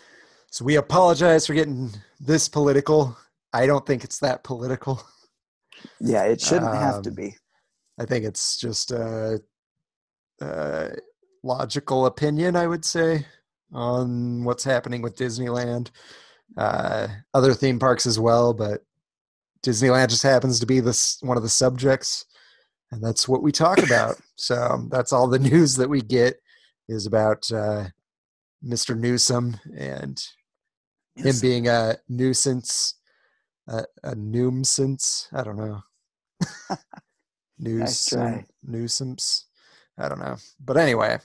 So 0.51 0.63
we 0.65 0.75
apologize 0.75 1.47
for 1.47 1.55
getting 1.55 1.89
this 2.19 2.47
political. 2.47 3.17
I 3.53 3.65
don't 3.65 3.85
think 3.87 4.03
it's 4.03 4.19
that 4.19 4.43
political. 4.43 5.01
yeah, 5.99 6.23
it 6.25 6.39
shouldn't 6.39 6.75
have 6.75 7.01
to 7.03 7.09
Um, 7.09 7.15
be. 7.15 7.35
I 7.99 8.05
think 8.05 8.23
it's 8.25 8.57
just 8.57 8.91
a, 8.91 9.41
a 10.41 10.91
logical 11.43 12.05
opinion, 12.05 12.55
I 12.55 12.67
would 12.67 12.85
say, 12.85 13.25
on 13.71 14.43
what's 14.43 14.63
happening 14.63 15.01
with 15.01 15.15
Disneyland. 15.17 15.91
Uh, 16.57 17.07
other 17.33 17.53
theme 17.53 17.79
parks 17.79 18.05
as 18.05 18.19
well, 18.19 18.53
but 18.53 18.83
Disneyland 19.63 20.09
just 20.09 20.23
happens 20.23 20.59
to 20.59 20.65
be 20.65 20.79
this 20.79 21.17
one 21.21 21.37
of 21.37 21.43
the 21.43 21.49
subjects. 21.49 22.25
and 22.91 23.03
that's 23.03 23.27
what 23.27 23.41
we 23.41 23.51
talk 23.51 23.77
about. 23.83 24.19
So 24.35 24.87
that's 24.89 25.13
all 25.13 25.27
the 25.27 25.39
news 25.39 25.75
that 25.75 25.89
we 25.89 26.01
get 26.01 26.39
is 26.87 27.05
about 27.05 27.49
uh, 27.51 27.85
Mr. 28.63 28.97
Newsom 28.97 29.57
and 29.77 30.21
him 31.15 31.35
being 31.41 31.67
a 31.67 31.97
nuisance, 32.09 32.95
a, 33.67 33.85
a 34.03 34.15
nuisance. 34.15 35.27
I 35.33 35.43
don't 35.43 35.57
know. 35.57 35.81
Nice 37.59 38.09
try. 38.09 38.45
I 39.97 40.09
don't 40.09 40.19
know. 40.19 40.37
But 40.59 40.77
anyway, 40.77 41.19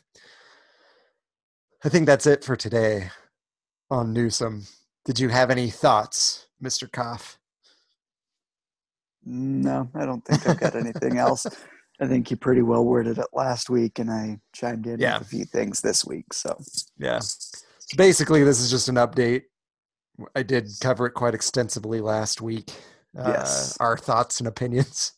I 1.85 1.89
think 1.89 2.07
that's 2.07 2.27
it 2.27 2.45
for 2.45 2.57
today 2.57 3.11
on 3.91 4.13
Newsom. 4.13 4.65
Did 5.05 5.19
you 5.19 5.29
have 5.31 5.51
any 5.51 5.71
thoughts, 5.71 6.49
Mr. 6.63 6.91
Koff? 6.91 7.39
No, 9.25 9.89
I 9.95 10.05
don't 10.07 10.25
think 10.25 10.47
I've 10.49 10.61
got 10.61 10.75
anything 10.75 11.19
else. 11.19 11.47
I 12.01 12.07
think 12.07 12.31
you 12.31 12.37
pretty 12.37 12.63
well 12.63 12.85
worded 12.85 13.19
it 13.19 13.27
last 13.33 13.69
week, 13.69 13.99
and 13.99 14.11
I 14.11 14.39
chimed 14.55 14.87
in 14.87 15.01
Yeah. 15.01 15.19
with 15.19 15.27
a 15.27 15.31
few 15.31 15.45
things 15.45 15.81
this 15.81 16.05
week. 16.05 16.33
So 16.33 16.59
Yeah. 16.97 17.19
So 17.21 17.97
basically, 17.97 18.45
this 18.45 18.61
is 18.61 18.71
just 18.71 18.89
an 18.89 18.95
update. 18.97 19.45
I 20.37 20.43
did 20.43 20.69
cover 20.81 21.07
it 21.07 21.13
quite 21.13 21.35
extensively 21.35 22.01
last 22.01 22.41
week. 22.41 22.71
Uh, 23.17 23.33
Yes. 23.37 23.77
Our 23.81 23.97
thoughts 23.97 24.39
and 24.41 24.47
opinions. 24.49 25.13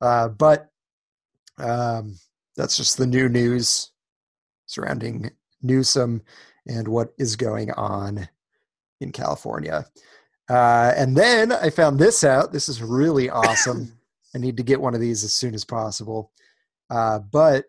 Uh, 0.00 0.28
but 0.28 0.68
um, 1.58 2.18
that's 2.56 2.76
just 2.76 2.98
the 2.98 3.06
new 3.06 3.28
news 3.28 3.90
surrounding 4.66 5.30
Newsom 5.62 6.22
and 6.66 6.88
what 6.88 7.12
is 7.18 7.36
going 7.36 7.70
on 7.72 8.28
in 9.00 9.12
California. 9.12 9.86
Uh, 10.48 10.92
and 10.96 11.16
then 11.16 11.52
I 11.52 11.70
found 11.70 11.98
this 11.98 12.24
out. 12.24 12.52
This 12.52 12.68
is 12.68 12.82
really 12.82 13.30
awesome. 13.30 13.98
I 14.34 14.38
need 14.38 14.56
to 14.56 14.62
get 14.62 14.80
one 14.80 14.94
of 14.94 15.00
these 15.00 15.24
as 15.24 15.32
soon 15.32 15.54
as 15.54 15.64
possible. 15.64 16.32
Uh, 16.90 17.18
but 17.20 17.66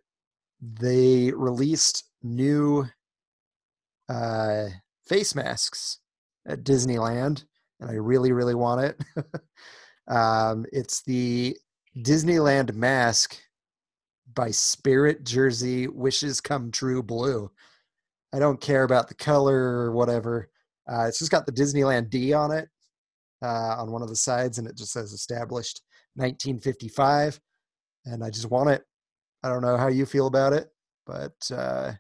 they 0.62 1.32
released 1.32 2.06
new 2.22 2.88
uh, 4.10 4.66
face 5.06 5.36
masks 5.36 6.00
at 6.46 6.64
Disneyland, 6.64 7.46
and 7.80 7.90
I 7.90 7.94
really, 7.94 8.32
really 8.32 8.56
want 8.56 8.82
it. 8.82 9.02
um, 10.08 10.66
it's 10.72 11.02
the 11.04 11.58
Disneyland 11.98 12.74
mask 12.74 13.38
by 14.34 14.52
Spirit 14.52 15.24
Jersey 15.24 15.88
Wishes 15.88 16.42
Come 16.42 16.72
True 16.72 17.04
Blue. 17.04 17.52
I 18.34 18.40
don't 18.40 18.60
care 18.60 18.84
about 18.84 19.08
the 19.08 19.16
color 19.16 19.56
or 19.56 19.92
whatever. 19.92 20.50
Uh, 20.92 21.06
it's 21.08 21.20
just 21.20 21.32
got 21.32 21.46
the 21.46 21.52
Disneyland 21.52 22.10
D 22.10 22.34
on 22.34 22.52
it 22.52 22.68
uh, 23.42 23.76
on 23.78 23.92
one 23.92 24.02
of 24.02 24.10
the 24.10 24.16
sides, 24.16 24.58
and 24.58 24.68
it 24.68 24.76
just 24.76 24.92
says 24.92 25.14
established 25.14 25.82
1955. 26.16 27.40
And 28.06 28.24
I 28.24 28.30
just 28.30 28.50
want 28.50 28.70
it. 28.70 28.84
I 29.44 29.50
don't 29.50 29.62
know 29.62 29.78
how 29.78 29.88
you 29.88 30.06
feel 30.06 30.28
about 30.28 30.54
it, 30.54 30.70
but 31.06 31.36
uh, 31.54 31.94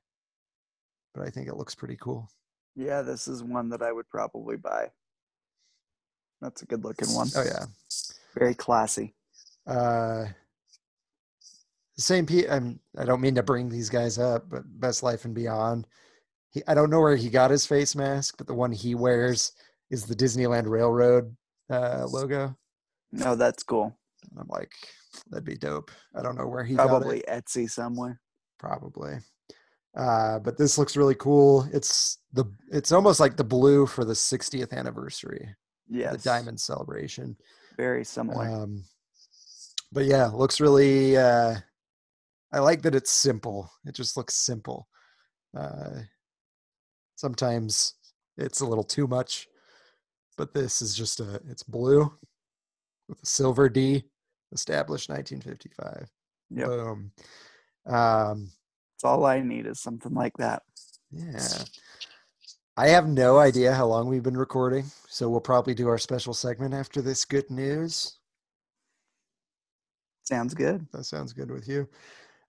but 1.14 1.28
I 1.28 1.30
think 1.30 1.48
it 1.48 1.56
looks 1.56 1.76
pretty 1.76 1.98
cool. 2.02 2.30
yeah, 2.76 3.02
this 3.02 3.28
is 3.28 3.44
one 3.44 3.70
that 3.70 3.82
I 3.82 3.92
would 3.92 4.10
probably 4.10 4.58
buy. 4.58 4.88
That's 6.42 6.62
a 6.62 6.66
good 6.66 6.84
looking 6.84 7.10
one. 7.10 7.30
Oh 7.36 7.44
yeah. 7.44 7.66
Very 8.38 8.54
classy. 8.56 9.14
Uh, 9.68 10.26
same 11.98 12.26
P. 12.26 12.48
I'm, 12.48 12.80
I 12.98 13.06
don't 13.06 13.22
mean 13.22 13.36
to 13.36 13.44
bring 13.44 13.70
these 13.70 13.90
guys 13.90 14.18
up, 14.18 14.50
but 14.50 14.64
Best 14.80 15.04
Life 15.04 15.26
and 15.26 15.36
Beyond. 15.36 15.88
He, 16.52 16.64
I 16.68 16.74
don't 16.74 16.90
know 16.90 17.00
where 17.02 17.16
he 17.16 17.30
got 17.30 17.52
his 17.52 17.66
face 17.66 17.96
mask, 17.96 18.36
but 18.38 18.48
the 18.48 18.54
one 18.54 18.72
he 18.72 18.96
wears 18.96 19.52
is 19.90 20.06
the 20.06 20.16
Disneyland 20.16 20.68
Railroad 20.68 21.36
uh, 21.70 22.06
logo. 22.08 22.56
No, 23.12 23.36
that's 23.36 23.64
cool. 23.64 23.96
And 24.30 24.40
I'm 24.40 24.48
like, 24.50 24.72
that'd 25.30 25.46
be 25.46 25.56
dope. 25.56 25.92
I 26.16 26.22
don't 26.22 26.38
know 26.38 26.48
where 26.48 26.64
he 26.64 26.76
got 26.76 26.86
it. 26.86 26.88
Probably 26.88 27.24
Etsy 27.30 27.70
somewhere. 27.70 28.20
probably. 28.58 29.18
Uh, 29.96 30.40
but 30.40 30.58
this 30.58 30.80
looks 30.80 30.98
really 30.98 31.14
cool. 31.16 31.68
It's 31.72 32.18
the 32.32 32.46
it's 32.72 32.92
almost 32.92 33.20
like 33.20 33.38
the 33.38 33.44
blue 33.44 33.86
for 33.86 34.04
the 34.04 34.14
60th 34.14 34.74
anniversary, 34.74 35.54
Yeah, 35.88 36.12
the 36.14 36.18
diamond 36.18 36.60
celebration. 36.60 37.38
Very 37.78 38.04
similar. 38.04 38.48
Um, 38.50 38.84
but 39.92 40.06
yeah, 40.06 40.26
looks 40.28 40.60
really. 40.60 41.16
Uh, 41.16 41.58
I 42.54 42.60
like 42.60 42.84
that 42.84 42.96
it's 42.96 43.12
simple. 43.12 43.72
It 43.86 43.96
just 43.96 44.16
looks 44.16 44.36
simple. 44.36 44.88
Uh, 45.58 46.02
sometimes 47.16 47.96
it's 48.38 48.62
a 48.62 48.66
little 48.66 48.84
too 48.84 49.08
much, 49.08 49.48
but 50.38 50.54
this 50.54 50.82
is 50.82 50.96
just 50.96 51.20
a. 51.20 51.42
It's 51.50 51.64
blue 51.64 52.14
with 53.10 53.22
a 53.24 53.26
silver 53.26 53.70
D, 53.70 54.04
established 54.52 55.10
1955. 55.10 56.10
Yep. 56.52 56.68
Boom. 56.68 57.12
Um, 57.88 58.52
That's 58.94 59.04
all 59.04 59.26
I 59.26 59.42
need 59.42 59.66
is 59.66 59.80
something 59.80 60.14
like 60.14 60.38
that. 60.38 60.62
yeah. 61.12 61.64
I 62.76 62.88
have 62.88 63.08
no 63.08 63.38
idea 63.38 63.74
how 63.74 63.86
long 63.86 64.08
we've 64.08 64.24
been 64.24 64.38
recording, 64.38 64.86
so 65.08 65.30
we'll 65.30 65.42
probably 65.42 65.76
do 65.76 65.88
our 65.88 66.00
special 66.00 66.34
segment 66.34 66.74
after 66.74 67.02
this 67.02 67.24
good 67.26 67.50
news. 67.52 68.18
Sounds 70.24 70.54
good. 70.54 70.88
That 70.92 71.04
sounds 71.04 71.34
good 71.34 71.52
with 71.52 71.68
you. 71.68 71.88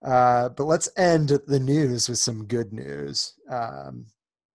Uh, 0.04 0.50
but 0.50 0.64
let's 0.64 0.88
end 0.98 1.40
the 1.46 1.60
news 1.60 2.08
with 2.08 2.18
some 2.18 2.44
good 2.44 2.72
news. 2.72 3.34
Um, 3.50 4.06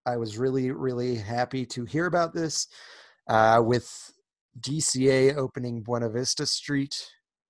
I 0.05 0.17
was 0.17 0.37
really, 0.37 0.71
really 0.71 1.15
happy 1.15 1.65
to 1.67 1.85
hear 1.85 2.05
about 2.05 2.33
this 2.33 2.67
uh, 3.27 3.61
with 3.63 3.91
DCA 4.59 5.35
opening 5.35 5.81
Buena 5.81 6.09
Vista 6.09 6.45
Street 6.45 6.95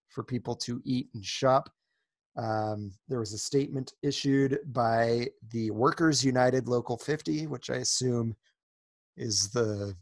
for 0.10 0.24
people 0.24 0.56
to 0.56 0.82
eat 0.86 1.10
and 1.14 1.26
shop. 1.26 1.70
Um, 2.38 2.94
there 3.10 3.20
was 3.20 3.34
a 3.34 3.38
statement 3.38 3.94
issued 4.02 4.60
by 4.68 5.28
the 5.52 5.72
Workers 5.72 6.24
United 6.24 6.70
Local 6.70 6.98
50, 6.98 7.48
which 7.48 7.70
I 7.70 7.76
assume 7.76 8.36
is 9.18 9.50
the 9.50 9.96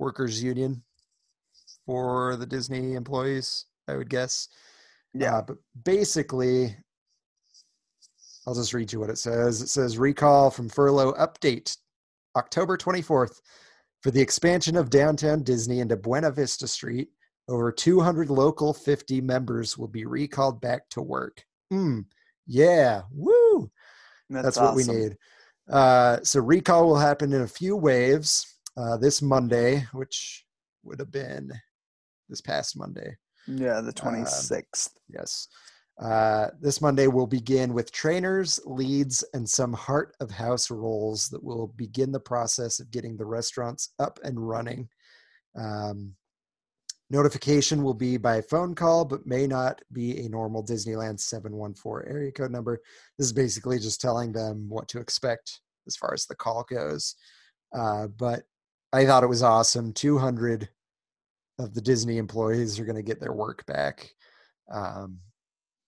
workers' 0.00 0.42
union 0.42 0.82
for 1.86 2.34
the 2.36 2.46
Disney 2.46 2.94
employees, 2.94 3.66
I 3.86 3.96
would 3.96 4.10
guess. 4.10 4.48
Yeah. 5.12 5.36
Uh, 5.36 5.42
but 5.42 5.58
basically, 5.84 6.76
I'll 8.46 8.54
just 8.54 8.74
read 8.74 8.92
you 8.92 9.00
what 9.00 9.10
it 9.10 9.18
says. 9.18 9.62
It 9.62 9.68
says 9.68 9.98
recall 9.98 10.50
from 10.50 10.68
furlough 10.68 11.14
update 11.14 11.76
October 12.36 12.76
24th 12.76 13.40
for 14.02 14.10
the 14.10 14.20
expansion 14.20 14.76
of 14.76 14.90
downtown 14.90 15.42
Disney 15.42 15.80
into 15.80 15.96
Buena 15.96 16.30
Vista 16.30 16.68
Street. 16.68 17.08
Over 17.48 17.72
200 17.72 18.30
local 18.30 18.74
50 18.74 19.20
members 19.20 19.78
will 19.78 19.88
be 19.88 20.04
recalled 20.04 20.60
back 20.60 20.88
to 20.90 21.02
work. 21.02 21.44
Mm, 21.72 22.04
yeah, 22.46 23.02
woo! 23.10 23.70
That's, 24.30 24.58
what 24.58 24.74
we 24.74 24.84
need. 24.84 25.16
Uh, 25.70 26.18
so 26.22 26.40
recall 26.40 26.86
will 26.86 26.98
happen 26.98 27.32
in 27.32 27.42
a 27.42 27.48
few 27.48 27.76
waves. 27.76 28.46
Uh, 28.76 28.96
this 28.96 29.22
Monday, 29.22 29.86
which 29.92 30.44
would 30.82 30.98
have 30.98 31.12
been 31.12 31.52
this 32.28 32.40
past 32.40 32.76
Monday. 32.76 33.16
Yeah, 33.46 33.78
Um, 33.78 33.86
the 33.86 33.92
26th. 33.92 34.90
Yes. 35.08 35.48
Uh, 36.00 36.48
this 36.60 36.80
Monday 36.80 37.06
we'll 37.06 37.26
begin 37.26 37.72
with 37.72 37.92
trainers, 37.92 38.60
leads, 38.64 39.24
and 39.32 39.48
some 39.48 39.72
heart 39.72 40.14
of 40.20 40.30
house 40.30 40.70
roles 40.70 41.28
that 41.28 41.42
will 41.42 41.68
begin 41.76 42.10
the 42.10 42.18
process 42.18 42.80
of 42.80 42.90
getting 42.90 43.16
the 43.16 43.24
restaurants 43.24 43.90
up 43.98 44.18
and 44.24 44.48
running. 44.48 44.88
Um, 45.56 46.14
notification 47.10 47.84
will 47.84 47.94
be 47.94 48.16
by 48.16 48.40
phone 48.40 48.74
call, 48.74 49.04
but 49.04 49.26
may 49.26 49.46
not 49.46 49.80
be 49.92 50.24
a 50.24 50.28
normal 50.28 50.64
Disneyland 50.64 51.20
714 51.20 52.10
area 52.12 52.32
code 52.32 52.50
number. 52.50 52.80
This 53.16 53.28
is 53.28 53.32
basically 53.32 53.78
just 53.78 54.00
telling 54.00 54.32
them 54.32 54.68
what 54.68 54.88
to 54.88 54.98
expect 54.98 55.60
as 55.86 55.94
far 55.94 56.12
as 56.12 56.26
the 56.26 56.34
call 56.34 56.64
goes. 56.68 57.14
Uh, 57.72 58.08
but 58.08 58.42
I 58.92 59.06
thought 59.06 59.24
it 59.24 59.28
was 59.28 59.42
awesome. 59.42 59.92
200 59.92 60.68
of 61.60 61.72
the 61.72 61.80
Disney 61.80 62.18
employees 62.18 62.80
are 62.80 62.84
going 62.84 62.96
to 62.96 63.02
get 63.02 63.20
their 63.20 63.32
work 63.32 63.64
back. 63.66 64.10
Um, 64.72 65.18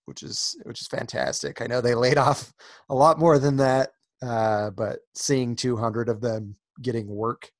which 0.07 0.23
is 0.23 0.55
which 0.63 0.81
is 0.81 0.87
fantastic. 0.87 1.61
I 1.61 1.67
know 1.67 1.79
they 1.81 1.95
laid 1.95 2.17
off 2.27 2.51
a 2.89 2.95
lot 2.95 3.19
more 3.19 3.37
than 3.37 3.57
that, 3.57 3.91
uh, 4.21 4.71
but 4.71 4.99
seeing 5.15 5.55
200 5.55 6.09
of 6.09 6.21
them 6.21 6.55
getting 6.81 7.07
work 7.07 7.51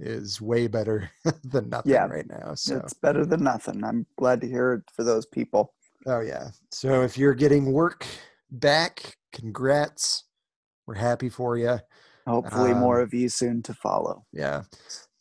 is 0.00 0.40
way 0.40 0.66
better 0.66 1.10
than 1.44 1.68
nothing 1.70 1.92
Yeah, 1.92 2.06
right 2.06 2.26
now. 2.28 2.54
So, 2.54 2.76
It's 2.76 2.94
better 2.94 3.24
than 3.24 3.44
nothing. 3.44 3.84
I'm 3.84 4.06
glad 4.18 4.40
to 4.40 4.48
hear 4.48 4.72
it 4.74 4.82
for 4.92 5.04
those 5.04 5.24
people. 5.26 5.72
oh 6.06 6.20
yeah. 6.20 6.48
So 6.72 7.02
if 7.02 7.16
you're 7.16 7.34
getting 7.34 7.72
work 7.72 8.04
back, 8.50 9.16
congrats. 9.32 10.24
We're 10.86 10.94
happy 10.96 11.28
for 11.30 11.56
you. 11.56 11.78
Hopefully, 12.26 12.74
more 12.74 12.98
Um, 12.98 13.04
of 13.04 13.14
you 13.14 13.28
soon 13.28 13.62
to 13.62 13.74
follow. 13.74 14.24
Yeah, 14.32 14.62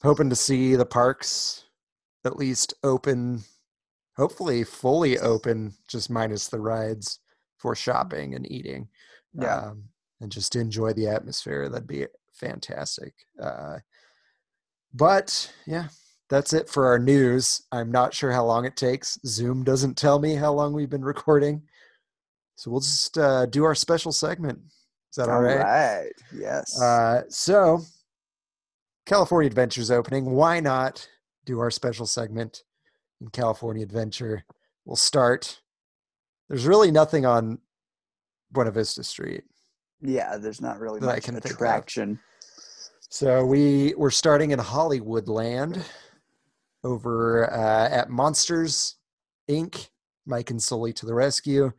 hoping 0.01 0.29
to 0.29 0.36
see 0.36 0.75
the 0.75 0.86
parks 0.86 1.65
at 2.25 2.36
least 2.38 2.73
open. 2.83 3.43
Hopefully, 4.17 4.63
fully 4.63 5.17
open, 5.19 5.73
just 5.88 6.10
minus 6.10 6.47
the 6.47 6.60
rides 6.60 7.19
for 7.58 7.76
shopping 7.76 8.36
and 8.36 8.49
eating. 8.52 8.88
Yeah. 9.34 9.58
um, 9.58 9.84
and 10.21 10.32
just 10.32 10.56
enjoy 10.56 10.93
the 10.93 11.08
atmosphere. 11.08 11.67
That'd 11.69 11.88
be 11.88 12.06
fantastic. 12.34 13.13
Uh, 13.41 13.78
but 14.93 15.52
yeah, 15.65 15.88
that's 16.30 16.54
it 16.54 16.69
for 16.69 16.86
our 16.88 16.99
news. 16.99 17.63
I'm 17.71 17.91
not 17.91 18.13
sure 18.13 18.32
how 18.32 18.45
long 18.45 18.65
it 18.65 18.76
takes. 18.78 19.17
Zoom 19.26 19.63
doesn't 19.63 19.97
tell 19.97 20.19
me 20.19 20.36
how 20.36 20.54
long 20.54 20.73
we've 20.73 20.89
been 20.89 21.04
recording, 21.04 21.63
So 22.56 22.69
we'll 22.71 22.80
just 22.82 23.17
uh, 23.17 23.47
do 23.47 23.63
our 23.65 23.76
special 23.76 24.12
segment. 24.12 24.60
Is 25.12 25.15
that 25.17 25.30
all 25.30 25.36
All 25.36 25.41
right? 25.41 25.60
right. 25.60 26.12
Yes. 26.34 26.80
Uh, 26.82 27.23
so, 27.30 27.82
California 29.06 29.47
Adventure's 29.47 29.91
opening. 29.91 30.26
Why 30.32 30.60
not 30.60 31.08
do 31.45 31.60
our 31.60 31.69
special 31.71 32.06
segment 32.06 32.63
in 33.23 33.29
California 33.29 33.83
Adventure? 33.83 34.43
We'll 34.86 34.95
start. 34.95 35.62
There's 36.49 36.67
really 36.67 36.91
nothing 36.91 37.25
on 37.25 37.59
Buena 38.51 38.71
Vista 38.71 39.03
Street. 39.03 39.43
yeah, 40.01 40.38
there's 40.38 40.62
not 40.62 40.79
really 40.79 40.99
that 40.99 41.09
I 41.09 41.19
can 41.19 41.38
attraction. 41.38 42.19
So 43.09 43.45
we 43.45 43.93
we're 43.95 44.12
starting 44.12 44.51
in 44.51 44.59
Hollywood 44.59 45.27
Land 45.27 45.83
over 46.83 47.51
uh, 47.51 47.89
at 47.89 48.09
Monsters 48.09 48.95
Inc. 49.49 49.89
Mike 50.25 50.51
and 50.51 50.62
Sully 50.62 50.93
to 50.93 51.05
the 51.05 51.13
rescue. 51.13 51.71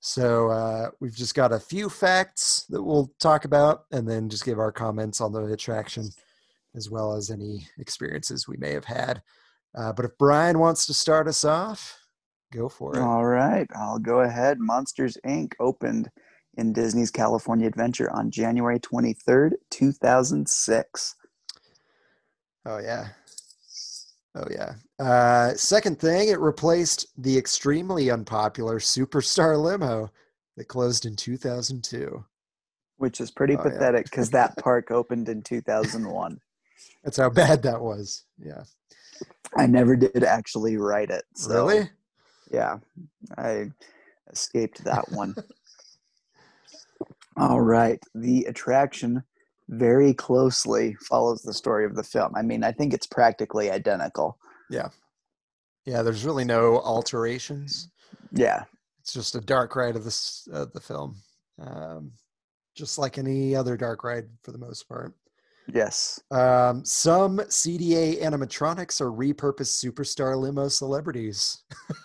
So 0.00 0.48
uh, 0.48 0.90
we've 1.00 1.14
just 1.14 1.34
got 1.34 1.52
a 1.52 1.60
few 1.60 1.90
facts 1.90 2.64
that 2.70 2.82
we'll 2.82 3.12
talk 3.20 3.44
about, 3.44 3.84
and 3.92 4.08
then 4.08 4.30
just 4.30 4.46
give 4.46 4.58
our 4.58 4.72
comments 4.72 5.20
on 5.20 5.32
the 5.32 5.44
attraction, 5.44 6.08
as 6.74 6.88
well 6.88 7.12
as 7.14 7.30
any 7.30 7.66
experiences 7.78 8.48
we 8.48 8.56
may 8.56 8.72
have 8.72 8.86
had. 8.86 9.22
Uh, 9.74 9.92
but 9.92 10.04
if 10.04 10.18
Brian 10.18 10.58
wants 10.58 10.86
to 10.86 10.94
start 10.94 11.28
us 11.28 11.44
off, 11.44 11.98
go 12.52 12.68
for 12.68 12.96
it. 12.96 13.00
All 13.00 13.24
right, 13.24 13.66
I'll 13.76 13.98
go 13.98 14.20
ahead. 14.20 14.58
Monsters 14.58 15.16
Inc. 15.26 15.52
opened 15.60 16.10
in 16.56 16.72
Disney's 16.72 17.10
California 17.10 17.66
Adventure 17.66 18.10
on 18.10 18.30
January 18.30 18.80
23rd, 18.80 19.52
2006. 19.70 21.14
Oh 22.66 22.78
yeah. 22.78 23.08
Oh 24.34 24.46
yeah. 24.50 24.74
Uh, 24.98 25.54
second 25.54 25.98
thing, 25.98 26.28
it 26.28 26.40
replaced 26.40 27.06
the 27.16 27.36
extremely 27.36 28.10
unpopular 28.10 28.78
Superstar 28.78 29.60
limo 29.60 30.10
that 30.56 30.66
closed 30.66 31.06
in 31.06 31.16
2002. 31.16 32.24
Which 32.98 33.20
is 33.20 33.30
pretty 33.30 33.56
Oh, 33.56 33.62
pathetic 33.62 34.04
because 34.04 34.30
that 34.30 34.56
park 34.58 34.90
opened 34.90 35.28
in 35.28 35.42
2001. 35.42 36.38
That's 37.02 37.16
how 37.16 37.30
bad 37.30 37.62
that 37.62 37.80
was. 37.80 38.24
Yeah. 38.38 38.62
I 39.56 39.66
never 39.66 39.96
did 39.96 40.22
actually 40.24 40.76
write 40.76 41.10
it. 41.10 41.24
So, 41.34 41.66
really? 41.66 41.90
Yeah, 42.50 42.78
I 43.36 43.70
escaped 44.30 44.84
that 44.84 45.10
one. 45.10 45.34
All 47.36 47.60
right. 47.60 48.02
The 48.14 48.44
attraction 48.44 49.22
very 49.68 50.12
closely 50.12 50.94
follows 51.08 51.42
the 51.42 51.54
story 51.54 51.84
of 51.84 51.94
the 51.94 52.02
film. 52.02 52.34
I 52.36 52.42
mean, 52.42 52.64
I 52.64 52.72
think 52.72 52.92
it's 52.92 53.06
practically 53.06 53.70
identical. 53.70 54.36
Yeah. 54.68 54.88
Yeah, 55.86 56.02
there's 56.02 56.24
really 56.24 56.44
no 56.44 56.80
alterations. 56.80 57.88
Yeah. 58.32 58.64
It's 59.00 59.12
just 59.12 59.36
a 59.36 59.40
dark 59.40 59.74
ride 59.76 59.96
of 59.96 60.04
this 60.04 60.48
of 60.52 60.72
the 60.72 60.80
film, 60.80 61.16
um, 61.58 62.12
just 62.76 62.98
like 62.98 63.16
any 63.16 63.56
other 63.56 63.76
dark 63.76 64.04
ride 64.04 64.28
for 64.42 64.52
the 64.52 64.58
most 64.58 64.88
part. 64.88 65.14
Yes. 65.72 66.20
Um, 66.30 66.84
some 66.84 67.38
CDA 67.38 68.22
animatronics 68.22 69.00
are 69.00 69.12
repurposed 69.12 69.84
Superstar 69.84 70.36
limo 70.36 70.68
celebrities. 70.68 71.62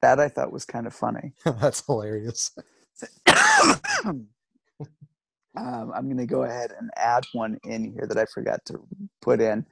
That 0.00 0.20
I 0.20 0.28
thought 0.28 0.52
was 0.52 0.64
kind 0.64 0.86
of 0.86 0.94
funny. 0.94 1.32
That's 1.44 1.84
hilarious. 1.84 2.52
um, 4.06 4.28
I'm 5.56 6.04
going 6.04 6.18
to 6.18 6.26
go 6.26 6.44
ahead 6.44 6.72
and 6.78 6.90
add 6.96 7.24
one 7.32 7.58
in 7.64 7.92
here 7.92 8.06
that 8.06 8.18
I 8.18 8.24
forgot 8.32 8.64
to 8.66 8.80
put 9.20 9.40
in, 9.40 9.66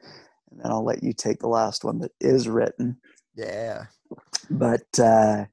and 0.50 0.60
then 0.60 0.72
I'll 0.72 0.84
let 0.84 1.02
you 1.02 1.12
take 1.12 1.38
the 1.38 1.48
last 1.48 1.84
one 1.84 2.00
that 2.00 2.10
is 2.20 2.48
written. 2.48 2.96
Yeah. 3.36 3.84
But 4.50 4.98
uh, 4.98 5.44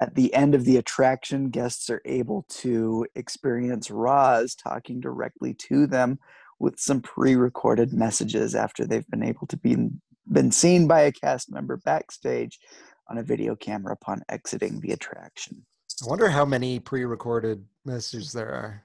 at 0.00 0.14
the 0.14 0.34
end 0.34 0.54
of 0.54 0.64
the 0.64 0.76
attraction, 0.76 1.48
guests 1.48 1.88
are 1.88 2.02
able 2.04 2.44
to 2.48 3.06
experience 3.14 3.90
Roz 3.90 4.54
talking 4.54 5.00
directly 5.00 5.54
to 5.54 5.86
them 5.86 6.18
with 6.60 6.78
some 6.78 7.00
pre-recorded 7.00 7.92
messages 7.92 8.54
after 8.54 8.86
they've 8.86 9.08
been 9.08 9.24
able 9.24 9.46
to 9.48 9.56
be 9.56 9.76
been 10.30 10.52
seen 10.52 10.86
by 10.86 11.00
a 11.00 11.12
cast 11.12 11.50
member 11.50 11.78
backstage 11.78 12.60
on 13.08 13.18
a 13.18 13.22
video 13.22 13.56
camera 13.56 13.92
upon 13.92 14.22
exiting 14.28 14.78
the 14.80 14.92
attraction. 14.92 15.66
I 16.02 16.08
wonder 16.08 16.28
how 16.28 16.44
many 16.44 16.78
pre-recorded 16.78 17.64
messages 17.84 18.32
there 18.32 18.50
are, 18.50 18.84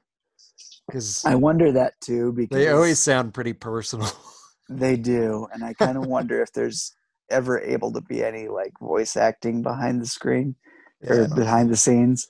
because 0.88 1.24
I 1.26 1.36
wonder 1.36 1.72
that 1.74 1.94
too 2.02 2.32
because 2.34 2.58
they 2.58 2.70
always 2.70 2.98
sound 2.98 3.34
pretty 3.34 3.54
personal. 3.54 4.10
They 4.68 4.98
do, 4.98 5.48
and 5.54 5.64
I 5.64 5.74
kind 5.74 5.96
of 5.96 6.08
wonder 6.08 6.42
if 6.42 6.52
there's 6.52 6.96
ever 7.30 7.60
able 7.60 7.94
to 7.94 8.02
be 8.02 8.24
any 8.24 8.48
like 8.48 8.74
voice 8.80 9.16
acting 9.16 9.62
behind 9.62 10.02
the 10.02 10.08
screen 10.08 10.56
Yeah, 11.04 11.12
or 11.12 11.28
behind 11.28 11.70
the 11.70 11.78
scenes. 11.78 12.28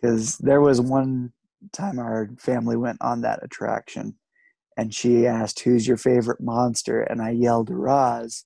Because 0.00 0.38
there 0.38 0.60
was 0.60 0.80
one 0.80 1.32
time 1.72 1.98
our 1.98 2.30
family 2.38 2.76
went 2.76 2.98
on 3.00 3.20
that 3.20 3.40
attraction, 3.42 4.16
and 4.78 4.94
she 4.94 5.26
asked, 5.26 5.60
"Who's 5.60 5.86
your 5.86 5.98
favorite 5.98 6.40
monster?" 6.40 7.02
And 7.02 7.20
I 7.20 7.30
yelled, 7.30 7.68
"Roz," 7.68 8.44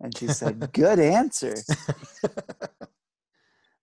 and 0.00 0.16
she 0.16 0.26
said, 0.26 0.72
"Good 0.72 0.98
answer." 0.98 1.54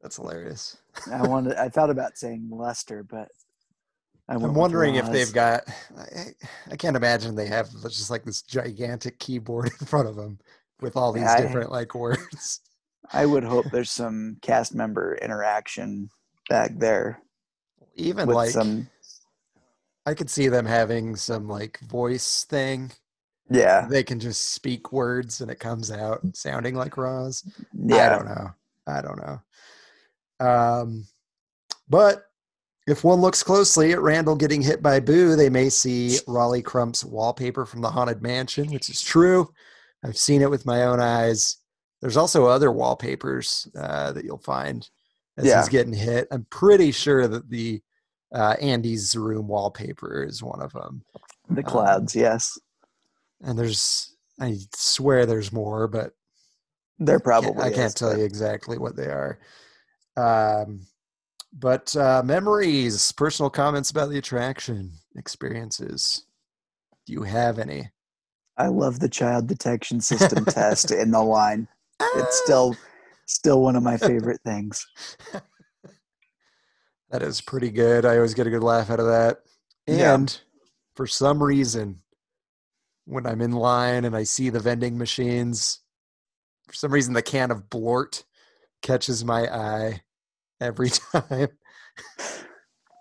That's 0.02 0.16
hilarious. 0.16 0.78
I 1.12 1.28
wanted, 1.28 1.58
I 1.58 1.70
thought 1.70 1.90
about 1.90 2.18
saying 2.18 2.50
Lester, 2.52 3.04
but 3.04 3.30
I 4.28 4.34
I'm 4.34 4.54
wondering 4.54 4.96
if 4.96 5.10
they've 5.12 5.32
got. 5.32 5.64
I, 5.98 6.32
I 6.72 6.76
can't 6.76 6.98
imagine 6.98 7.36
they 7.36 7.48
have 7.48 7.70
just 7.84 8.10
like 8.10 8.26
this 8.26 8.42
gigantic 8.42 9.20
keyboard 9.20 9.70
in 9.80 9.86
front 9.86 10.08
of 10.08 10.16
them 10.16 10.40
with 10.82 10.98
all 10.98 11.14
these 11.14 11.24
I- 11.24 11.42
different 11.42 11.72
like 11.72 11.94
words. 11.94 12.62
I 13.14 13.26
would 13.26 13.46
hope 13.46 13.68
there's 13.72 13.92
some 13.92 14.36
cast 14.42 14.76
member 14.76 15.18
interaction 15.22 16.10
back 16.50 16.72
there 16.76 17.22
Even 17.96 18.28
with 18.28 18.36
like 18.36 18.50
some. 18.50 18.90
I 20.08 20.14
could 20.14 20.30
see 20.30 20.48
them 20.48 20.66
having 20.66 21.16
some 21.18 21.48
like 21.50 21.80
voice 21.82 22.46
thing. 22.46 22.92
Yeah, 23.50 23.88
They 23.90 24.04
can 24.04 24.20
just 24.20 24.50
speak 24.54 24.92
words 24.92 25.40
and 25.42 25.50
it 25.52 25.60
comes 25.60 25.90
out 25.92 26.20
sounding 26.34 26.76
like 26.76 26.98
Roz. 26.98 27.44
Yeah. 27.74 28.06
I 28.08 28.10
don't 28.10 28.26
know. 28.26 28.52
I 28.88 29.02
don't 29.02 29.22
know. 30.40 30.46
Um, 30.46 31.06
but 31.90 32.26
if 32.88 33.04
one 33.04 33.20
looks 33.22 33.44
closely 33.44 33.92
at 33.94 34.02
Randall 34.02 34.36
getting 34.36 34.62
hit 34.62 34.82
by 34.82 35.00
Boo, 35.00 35.36
they 35.36 35.50
may 35.50 35.70
see 35.70 36.18
Rolly 36.28 36.62
Crump's 36.62 37.04
wallpaper 37.06 37.66
from 37.66 37.82
the 37.82 37.90
Haunted 37.90 38.22
Mansion, 38.22 38.72
which 38.72 38.90
is 38.90 39.02
true. 39.02 39.50
I've 40.04 40.18
seen 40.18 40.42
it 40.42 40.50
with 40.50 40.66
my 40.66 40.84
own 40.84 41.00
eyes. 41.00 41.58
There's 42.02 42.18
also 42.18 42.46
other 42.48 42.72
wallpapers 42.72 43.68
uh, 43.78 44.12
that 44.14 44.24
you'll 44.26 44.38
find 44.40 44.90
as 45.38 45.46
Yeah. 45.46 45.60
he's 45.60 45.70
getting 45.70 45.94
hit. 45.94 46.28
I'm 46.32 46.46
pretty 46.50 46.92
sure 46.92 47.28
that 47.28 47.50
the 47.50 47.82
uh, 48.34 48.56
Andy's 48.62 49.16
room 49.16 49.48
wallpaper 49.48 50.24
is 50.24 50.44
one 50.44 50.62
of 50.62 50.74
them. 50.74 51.04
The 51.50 51.64
Um, 51.64 51.70
clouds, 51.70 52.16
yes. 52.16 52.58
And 53.42 53.58
there's, 53.58 54.16
I 54.40 54.58
swear 54.76 55.26
there's 55.26 55.52
more, 55.52 55.88
but 55.88 56.14
There 57.00 57.18
can't- 57.20 57.24
probably 57.24 57.64
I 57.64 57.70
can't 57.70 57.88
is, 57.88 57.94
tell 57.94 58.10
but 58.12 58.20
you 58.20 58.26
exactly 58.26 58.78
what 58.78 58.96
they 58.96 59.08
are. 59.08 59.40
Um, 60.18 60.82
but 61.54 61.96
uh, 61.96 62.22
memories, 62.26 63.12
personal 63.14 63.50
comments 63.50 63.90
about 63.92 64.10
the 64.10 64.18
attraction, 64.18 64.92
experiences. 65.16 66.26
Do 67.06 67.14
you 67.14 67.24
have 67.24 67.60
any? 67.60 67.90
I 68.58 68.68
love 68.68 69.00
the 69.00 69.08
child 69.10 69.48
detection 69.48 70.02
system 70.02 70.44
test 70.46 70.92
in 70.92 71.12
the 71.12 71.22
line. 71.22 71.68
It's 72.16 72.42
still 72.44 72.76
still 73.28 73.62
one 73.62 73.76
of 73.76 73.84
my 73.84 73.98
favorite 74.10 74.42
things. 74.44 74.86
That 77.10 77.24
is 77.24 77.42
pretty 77.42 77.72
good. 77.72 78.06
I 78.06 78.16
always 78.16 78.34
get 78.34 78.48
a 78.48 78.50
good 78.50 78.64
laugh 78.64 78.90
out 78.90 79.00
of 79.00 79.08
that. 79.08 79.40
Yeah. 79.86 80.16
And 80.16 80.40
for 80.96 81.08
some 81.08 81.42
reason, 81.42 82.02
when 83.06 83.26
I'm 83.26 83.42
in 83.42 83.54
line 83.54 84.04
and 84.04 84.16
I 84.16 84.24
see 84.24 84.50
the 84.50 84.60
vending 84.60 84.98
machines, 84.98 85.80
for 86.68 86.74
some 86.74 86.92
reason 86.92 87.14
the 87.14 87.22
can 87.22 87.52
of 87.52 87.70
Blort 87.70 88.26
catches 88.82 89.24
my 89.24 89.48
eye 89.48 90.02
every 90.60 90.90
time. 91.14 91.50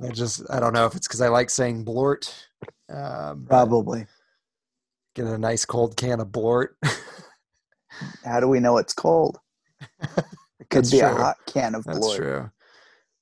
I 0.03 0.09
just 0.13 0.43
I 0.51 0.61
don't 0.61 0.75
know 0.75 0.87
if 0.87 0.95
it's 0.95 1.09
because 1.09 1.21
I 1.21 1.29
like 1.29 1.51
saying 1.51 1.85
Blort. 1.85 2.33
Um, 2.89 3.47
Probably. 3.49 4.07
get 5.15 5.27
a 5.27 5.39
nice 5.39 5.65
cold 5.65 5.97
can 5.97 6.21
of 6.21 6.31
Blort. 6.31 6.77
How 8.25 8.41
do 8.41 8.47
we 8.47 8.61
know 8.61 8.77
it's 8.79 8.93
cold? 8.95 9.39
It 10.59 10.71
could 10.71 10.85
That's 10.85 10.91
be 10.91 11.01
a 11.01 11.09
hot 11.11 11.37
can 11.47 11.75
of 11.75 11.85
blort. 11.85 12.03
That's 12.03 12.17
true. 12.17 12.51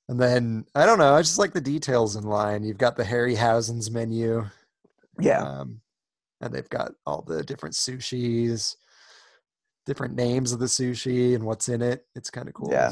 And 0.07 0.19
then 0.19 0.65
I 0.75 0.85
don't 0.85 0.99
know. 0.99 1.15
I 1.15 1.21
just 1.21 1.39
like 1.39 1.53
the 1.53 1.61
details 1.61 2.15
in 2.15 2.23
line. 2.23 2.63
You've 2.63 2.77
got 2.77 2.95
the 2.95 3.03
Harryhausen's 3.03 3.89
menu. 3.89 4.45
Yeah. 5.19 5.41
Um, 5.41 5.81
and 6.41 6.53
they've 6.53 6.69
got 6.69 6.91
all 7.07 7.23
the 7.23 7.43
different 7.43 7.73
sushis, 7.75 8.75
different 9.85 10.15
names 10.15 10.51
of 10.51 10.59
the 10.59 10.65
sushi 10.65 11.33
and 11.33 11.43
what's 11.43 11.69
in 11.69 11.81
it. 11.81 12.05
It's 12.15 12.29
kind 12.29 12.47
of 12.47 12.53
cool. 12.53 12.69
Yeah. 12.71 12.91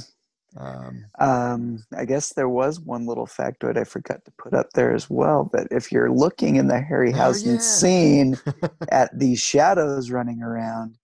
Um, 0.55 1.05
Um, 1.19 1.83
I 1.97 2.05
guess 2.05 2.33
there 2.33 2.49
was 2.49 2.79
one 2.79 3.05
little 3.05 3.25
factoid 3.27 3.77
I 3.77 3.83
forgot 3.83 4.23
to 4.25 4.31
put 4.37 4.53
up 4.53 4.71
there 4.73 4.93
as 4.93 5.09
well. 5.09 5.49
That 5.53 5.67
if 5.71 5.91
you're 5.91 6.11
looking 6.11 6.55
in 6.55 6.67
the 6.67 6.75
Harryhausen 6.79 7.47
Oh, 7.47 7.51
yeah. 7.53 7.57
scene 7.59 8.37
at 8.89 9.17
these 9.17 9.39
shadows 9.39 10.09
running 10.11 10.41
around, 10.41 10.97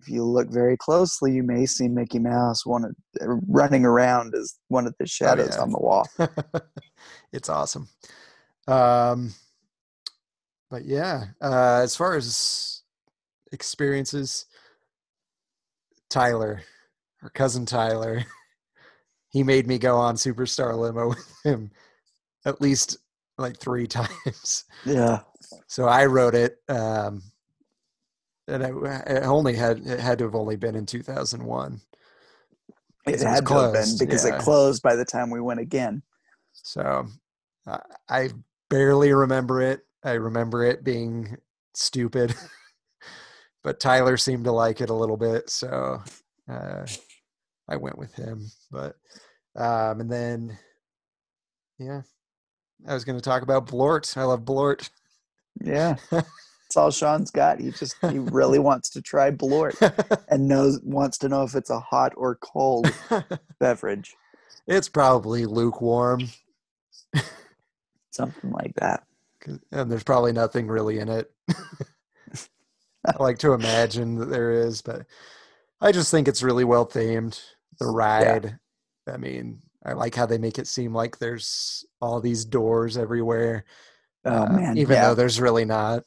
if 0.00 0.08
you 0.08 0.24
look 0.24 0.48
very 0.50 0.76
closely, 0.76 1.32
you 1.32 1.42
may 1.42 1.66
see 1.66 1.88
Mickey 1.88 2.18
Mouse 2.18 2.64
one 2.64 2.84
of, 2.84 2.94
running 3.48 3.84
around 3.84 4.34
as 4.34 4.56
one 4.68 4.86
of 4.86 4.94
the 4.98 5.06
shadows 5.06 5.54
yeah. 5.54 5.62
on 5.62 5.70
the 5.70 5.78
wall. 5.78 6.08
it's 7.32 7.48
awesome. 7.48 7.88
Um, 8.68 9.32
but 10.70 10.84
yeah, 10.84 11.26
uh, 11.42 11.80
as 11.82 11.96
far 11.96 12.14
as 12.14 12.82
experiences, 13.52 14.46
Tyler, 16.10 16.62
our 17.22 17.30
cousin 17.30 17.66
Tyler, 17.66 18.24
he 19.30 19.42
made 19.42 19.66
me 19.66 19.78
go 19.78 19.96
on 19.96 20.14
Superstar 20.14 20.78
Limo 20.78 21.08
with 21.08 21.40
him 21.44 21.70
at 22.44 22.60
least 22.60 22.98
like 23.36 23.58
three 23.58 23.86
times. 23.86 24.64
Yeah. 24.84 25.20
So 25.66 25.86
I 25.86 26.06
wrote 26.06 26.34
it, 26.34 26.56
um, 26.68 27.22
and 28.48 28.62
it, 28.62 28.74
it 29.06 29.22
only 29.24 29.54
had 29.54 29.78
it 29.86 30.00
had 30.00 30.18
to 30.18 30.24
have 30.24 30.34
only 30.34 30.56
been 30.56 30.74
in 30.74 30.86
2001. 30.86 31.80
It 33.06 33.10
had 33.12 33.20
to 33.20 33.28
have 33.28 33.36
been 33.38 33.44
closed, 33.44 33.98
because 33.98 34.24
yeah. 34.24 34.36
it 34.36 34.40
closed 34.40 34.82
by 34.82 34.96
the 34.96 35.04
time 35.04 35.30
we 35.30 35.40
went 35.40 35.60
again. 35.60 36.02
So 36.52 37.06
uh, 37.66 37.78
I 38.08 38.30
barely 38.68 39.12
remember 39.12 39.62
it. 39.62 39.80
I 40.04 40.12
remember 40.12 40.64
it 40.64 40.84
being 40.84 41.36
stupid, 41.74 42.34
but 43.62 43.80
Tyler 43.80 44.16
seemed 44.16 44.44
to 44.44 44.52
like 44.52 44.80
it 44.80 44.90
a 44.90 44.94
little 44.94 45.16
bit, 45.16 45.50
so 45.50 46.02
uh, 46.50 46.86
I 47.68 47.76
went 47.76 47.98
with 47.98 48.14
him. 48.14 48.46
But 48.70 48.96
um, 49.56 50.00
and 50.00 50.10
then, 50.10 50.58
yeah, 51.78 52.02
I 52.86 52.94
was 52.94 53.04
going 53.04 53.18
to 53.18 53.24
talk 53.24 53.42
about 53.42 53.66
Blort. 53.66 54.16
I 54.16 54.24
love 54.24 54.44
Blort. 54.44 54.90
Yeah. 55.60 55.96
That's 56.68 56.76
all 56.76 56.90
Sean's 56.90 57.30
got. 57.30 57.60
He 57.60 57.70
just 57.70 57.96
he 58.10 58.18
really 58.18 58.58
wants 58.68 58.90
to 58.90 59.00
try 59.00 59.30
Blort 59.30 59.74
and 60.28 60.46
knows 60.48 60.78
wants 60.82 61.16
to 61.18 61.28
know 61.30 61.42
if 61.42 61.54
it's 61.54 61.70
a 61.70 61.80
hot 61.80 62.12
or 62.14 62.34
cold 62.36 62.92
beverage. 63.58 64.14
it's 64.66 64.88
probably 64.88 65.46
lukewarm, 65.46 66.28
Something 68.10 68.50
like 68.50 68.74
that. 68.76 69.04
and 69.72 69.90
there's 69.90 70.02
probably 70.04 70.32
nothing 70.32 70.66
really 70.66 70.98
in 70.98 71.08
it. 71.08 71.32
I 73.06 73.22
like 73.22 73.38
to 73.38 73.52
imagine 73.54 74.16
that 74.16 74.26
there 74.26 74.50
is, 74.50 74.82
but 74.82 75.06
I 75.80 75.92
just 75.92 76.10
think 76.10 76.28
it's 76.28 76.42
really 76.42 76.64
well 76.64 76.84
themed. 76.86 77.40
The 77.78 77.86
ride, 77.86 78.58
I 79.10 79.16
mean, 79.16 79.62
I 79.86 79.92
like 79.92 80.14
how 80.14 80.26
they 80.26 80.36
make 80.36 80.58
it 80.58 80.66
seem 80.66 80.92
like 80.92 81.16
there's 81.18 81.86
all 82.02 82.20
these 82.20 82.44
doors 82.44 82.98
everywhere, 82.98 83.64
Oh 84.24 84.44
uh, 84.44 84.48
man. 84.48 84.78
even 84.78 84.96
yeah. 84.96 85.08
though 85.08 85.14
there's 85.14 85.40
really 85.40 85.64
not. 85.64 86.04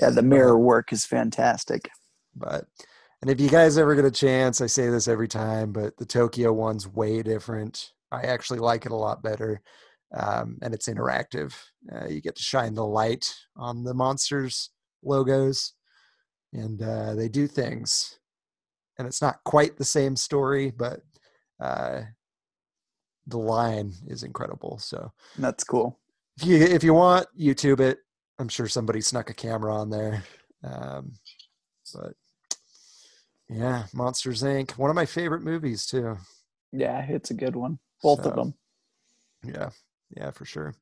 yeah, 0.00 0.10
the 0.10 0.22
mirror 0.24 0.58
work 0.58 0.92
is 0.92 1.04
fantastic. 1.04 1.88
But 2.34 2.66
and 3.22 3.30
if 3.30 3.40
you 3.40 3.48
guys 3.48 3.78
ever 3.78 3.94
get 3.94 4.04
a 4.04 4.10
chance, 4.10 4.60
I 4.60 4.66
say 4.66 4.88
this 4.88 5.08
every 5.08 5.28
time, 5.28 5.72
but 5.72 5.96
the 5.96 6.06
Tokyo 6.06 6.52
one's 6.52 6.86
way 6.86 7.22
different. 7.22 7.92
I 8.12 8.22
actually 8.22 8.58
like 8.58 8.86
it 8.86 8.92
a 8.92 8.96
lot 8.96 9.22
better, 9.22 9.62
um, 10.14 10.58
and 10.62 10.74
it's 10.74 10.88
interactive. 10.88 11.54
Uh, 11.92 12.06
you 12.06 12.20
get 12.20 12.36
to 12.36 12.42
shine 12.42 12.74
the 12.74 12.84
light 12.84 13.34
on 13.56 13.84
the 13.84 13.94
monsters 13.94 14.70
logos, 15.02 15.72
and 16.52 16.82
uh, 16.82 17.14
they 17.14 17.28
do 17.28 17.46
things. 17.46 18.18
And 18.98 19.06
it's 19.06 19.20
not 19.20 19.44
quite 19.44 19.76
the 19.76 19.84
same 19.84 20.16
story, 20.16 20.70
but 20.70 21.00
uh, 21.60 22.02
the 23.26 23.38
line 23.38 23.92
is 24.06 24.22
incredible. 24.22 24.78
So 24.78 25.12
That's 25.38 25.64
cool. 25.64 25.98
If 26.38 26.44
you 26.46 26.56
if 26.56 26.84
you 26.84 26.94
want, 26.94 27.26
YouTube 27.38 27.80
it. 27.80 27.98
I'm 28.38 28.48
sure 28.48 28.68
somebody 28.68 29.00
snuck 29.00 29.30
a 29.30 29.34
camera 29.34 29.74
on 29.74 29.90
there. 29.90 30.22
Um, 30.62 31.12
but 31.94 32.14
yeah, 33.48 33.84
Monsters 33.94 34.42
Inc. 34.42 34.72
One 34.72 34.90
of 34.90 34.96
my 34.96 35.06
favorite 35.06 35.42
movies 35.42 35.86
too. 35.86 36.16
Yeah, 36.72 37.04
it's 37.08 37.30
a 37.30 37.34
good 37.34 37.56
one. 37.56 37.78
Both 38.02 38.24
So- 38.24 38.30
of 38.30 38.36
them. 38.36 38.54
Yeah, 39.44 39.70
yeah, 40.16 40.30
for 40.32 40.44
sure. 40.44 40.74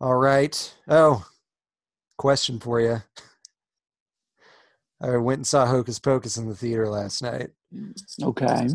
All 0.00 0.16
right. 0.16 0.74
Oh, 0.88 1.24
question 2.18 2.58
for 2.58 2.80
you. 2.80 3.02
I 5.00 5.16
went 5.16 5.38
and 5.38 5.46
saw 5.46 5.64
Hocus 5.66 5.98
Pocus 5.98 6.36
in 6.36 6.48
the 6.48 6.54
theater 6.56 6.88
last 6.88 7.22
night, 7.22 7.50
Okay. 8.22 8.68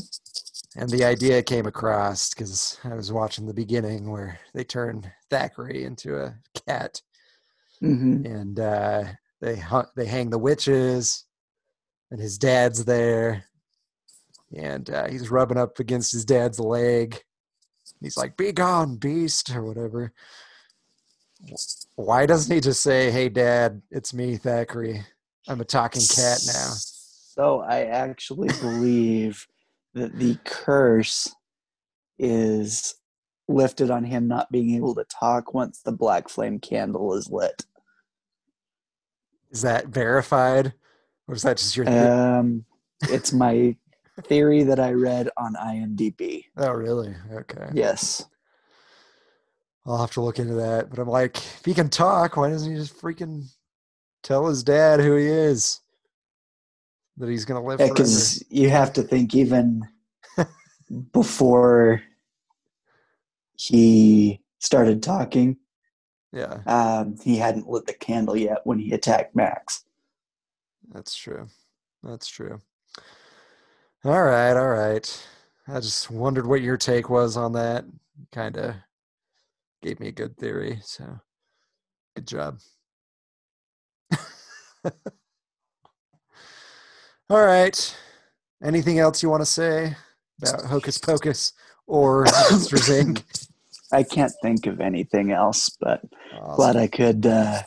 And 0.77 0.89
the 0.89 1.05
idea 1.05 1.41
came 1.41 1.67
across 1.67 2.33
because 2.33 2.77
I 2.83 2.95
was 2.95 3.11
watching 3.11 3.45
the 3.45 3.53
beginning 3.53 4.11
where 4.11 4.39
they 4.53 4.65
turn 4.65 5.09
Thackery 5.31 5.85
into 5.85 6.17
a 6.17 6.35
cat. 6.67 7.01
hmm 7.79 8.25
and 8.25 8.59
uh, 8.59 9.03
they 9.41 9.61
they 9.95 10.05
hang 10.05 10.29
the 10.29 10.37
witches, 10.37 11.25
and 12.11 12.19
his 12.19 12.37
dad's 12.37 12.83
there, 12.83 13.45
and 14.55 14.89
uh, 14.89 15.07
he's 15.07 15.29
rubbing 15.29 15.57
up 15.57 15.79
against 15.79 16.11
his 16.11 16.25
dad's 16.25 16.59
leg. 16.59 17.21
He's 18.01 18.17
like, 18.17 18.35
"Be 18.35 18.51
gone, 18.51 18.97
beast," 18.97 19.55
or 19.55 19.63
whatever. 19.63 20.13
Why 21.95 22.25
doesn't 22.25 22.53
he 22.53 22.59
just 22.59 22.81
say, 22.81 23.11
"Hey, 23.11 23.29
Dad, 23.29 23.81
it's 23.91 24.13
me, 24.13 24.37
Thackery. 24.37 25.05
I'm 25.47 25.61
a 25.61 25.65
talking 25.65 26.01
cat 26.01 26.41
now." 26.47 26.73
So 27.35 27.61
I 27.61 27.83
actually 27.83 28.49
believe 28.61 29.47
that 29.95 30.17
the 30.19 30.37
curse 30.43 31.33
is 32.19 32.95
lifted 33.47 33.89
on 33.89 34.03
him 34.03 34.27
not 34.27 34.51
being 34.51 34.75
able 34.75 34.93
to 34.95 35.05
talk 35.05 35.53
once 35.53 35.81
the 35.81 35.91
black 35.91 36.29
flame 36.29 36.59
candle 36.59 37.13
is 37.15 37.29
lit. 37.29 37.65
Is 39.51 39.61
that 39.61 39.87
verified, 39.87 40.73
or 41.27 41.35
is 41.35 41.43
that 41.43 41.57
just 41.57 41.75
your? 41.77 41.85
the- 41.85 42.11
Um, 42.11 42.65
it's 43.09 43.31
my 43.33 43.75
theory 44.23 44.63
that 44.63 44.79
I 44.79 44.91
read 44.91 45.29
on 45.37 45.55
IMDb. 45.55 46.45
oh, 46.57 46.71
really? 46.71 47.15
Okay. 47.31 47.69
Yes. 47.73 48.25
I'll 49.85 49.99
have 49.99 50.11
to 50.11 50.21
look 50.21 50.39
into 50.39 50.55
that. 50.55 50.89
But 50.89 50.97
I'm 50.99 51.07
like, 51.07 51.37
if 51.37 51.63
he 51.63 51.73
can 51.73 51.89
talk, 51.89 52.35
why 52.37 52.49
doesn't 52.49 52.71
he 52.71 52.77
just 52.77 52.99
freaking 52.99 53.45
tell 54.23 54.47
his 54.47 54.63
dad 54.63 54.99
who 54.99 55.15
he 55.15 55.27
is? 55.27 55.81
That 57.17 57.29
he's 57.29 57.45
gonna 57.45 57.63
live 57.63 57.79
forever. 57.79 57.93
Because 57.93 58.43
you 58.49 58.69
have 58.69 58.91
to 58.93 59.03
think 59.03 59.33
even 59.33 59.87
before 61.13 62.01
he 63.55 64.41
started 64.59 65.01
talking, 65.01 65.57
Yeah, 66.33 66.59
um, 66.65 67.15
he 67.23 67.37
hadn't 67.37 67.69
lit 67.69 67.85
the 67.85 67.93
candle 67.93 68.35
yet 68.35 68.59
when 68.65 68.79
he 68.79 68.91
attacked 68.93 69.35
Max. 69.35 69.85
that's 70.91 71.15
true. 71.15 71.47
That's 72.03 72.27
true. 72.27 72.59
All 74.03 74.21
right, 74.23 74.53
all 74.53 74.69
right. 74.69 75.27
I 75.67 75.79
just 75.79 76.11
wondered 76.11 76.45
what 76.45 76.61
your 76.61 76.77
take 76.77 77.09
was 77.09 77.37
on 77.37 77.53
that. 77.53 77.85
Kind 78.31 78.57
of 78.57 78.75
gave 79.81 79.99
me 79.99 80.09
a 80.09 80.11
good 80.11 80.37
theory. 80.37 80.79
So, 80.83 81.19
good 82.15 82.27
job. 82.27 82.59
all 87.29 87.43
right. 87.43 87.97
Anything 88.63 88.99
else 88.99 89.21
you 89.21 89.29
want 89.29 89.41
to 89.41 89.45
say 89.45 89.95
about 90.41 90.65
Hocus 90.65 90.97
Pocus 90.97 91.53
or 91.87 92.23
Monsters 92.51 92.87
Inc? 92.89 93.23
I 93.91 94.03
can't 94.03 94.33
think 94.41 94.65
of 94.65 94.79
anything 94.81 95.31
else, 95.31 95.69
but 95.79 96.01
Awesome. 96.33 96.55
glad 96.55 96.75
I 96.75 96.87
could 96.87 97.25
uh, 97.25 97.61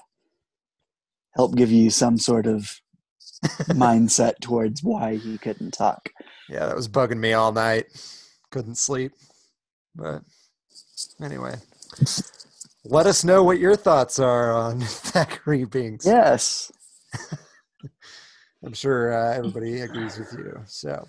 help 1.36 1.54
give 1.56 1.70
you 1.70 1.90
some 1.90 2.18
sort 2.18 2.46
of 2.46 2.70
mindset 3.70 4.34
towards 4.40 4.82
why 4.82 5.16
he 5.16 5.38
couldn't 5.38 5.72
talk. 5.72 6.10
Yeah, 6.48 6.66
that 6.66 6.76
was 6.76 6.88
bugging 6.88 7.18
me 7.18 7.32
all 7.34 7.52
night. 7.52 7.86
Couldn't 8.50 8.76
sleep. 8.78 9.12
But 9.94 10.22
anyway, 11.22 11.54
let 12.84 13.06
us 13.06 13.24
know 13.24 13.42
what 13.44 13.58
your 13.58 13.76
thoughts 13.76 14.18
are 14.18 14.52
on 14.52 14.80
Thackery 14.82 15.64
Binks. 15.70 16.06
Yes. 16.06 16.72
I'm 18.64 18.72
sure 18.72 19.12
uh, 19.12 19.34
everybody 19.36 19.80
agrees 19.80 20.18
with 20.18 20.32
you. 20.32 20.60
So, 20.66 21.06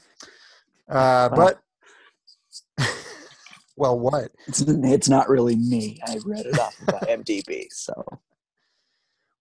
uh, 0.90 1.30
but 1.30 1.60
well, 3.78 4.00
what? 4.00 4.32
It's, 4.48 4.62
it's 4.62 5.10
not 5.10 5.30
really 5.30 5.56
me. 5.56 6.00
I 6.08 6.18
read 6.26 6.46
it 6.46 6.60
off 6.60 6.80
of 6.82 6.88
IMDb. 7.08 7.68
So, 7.72 7.94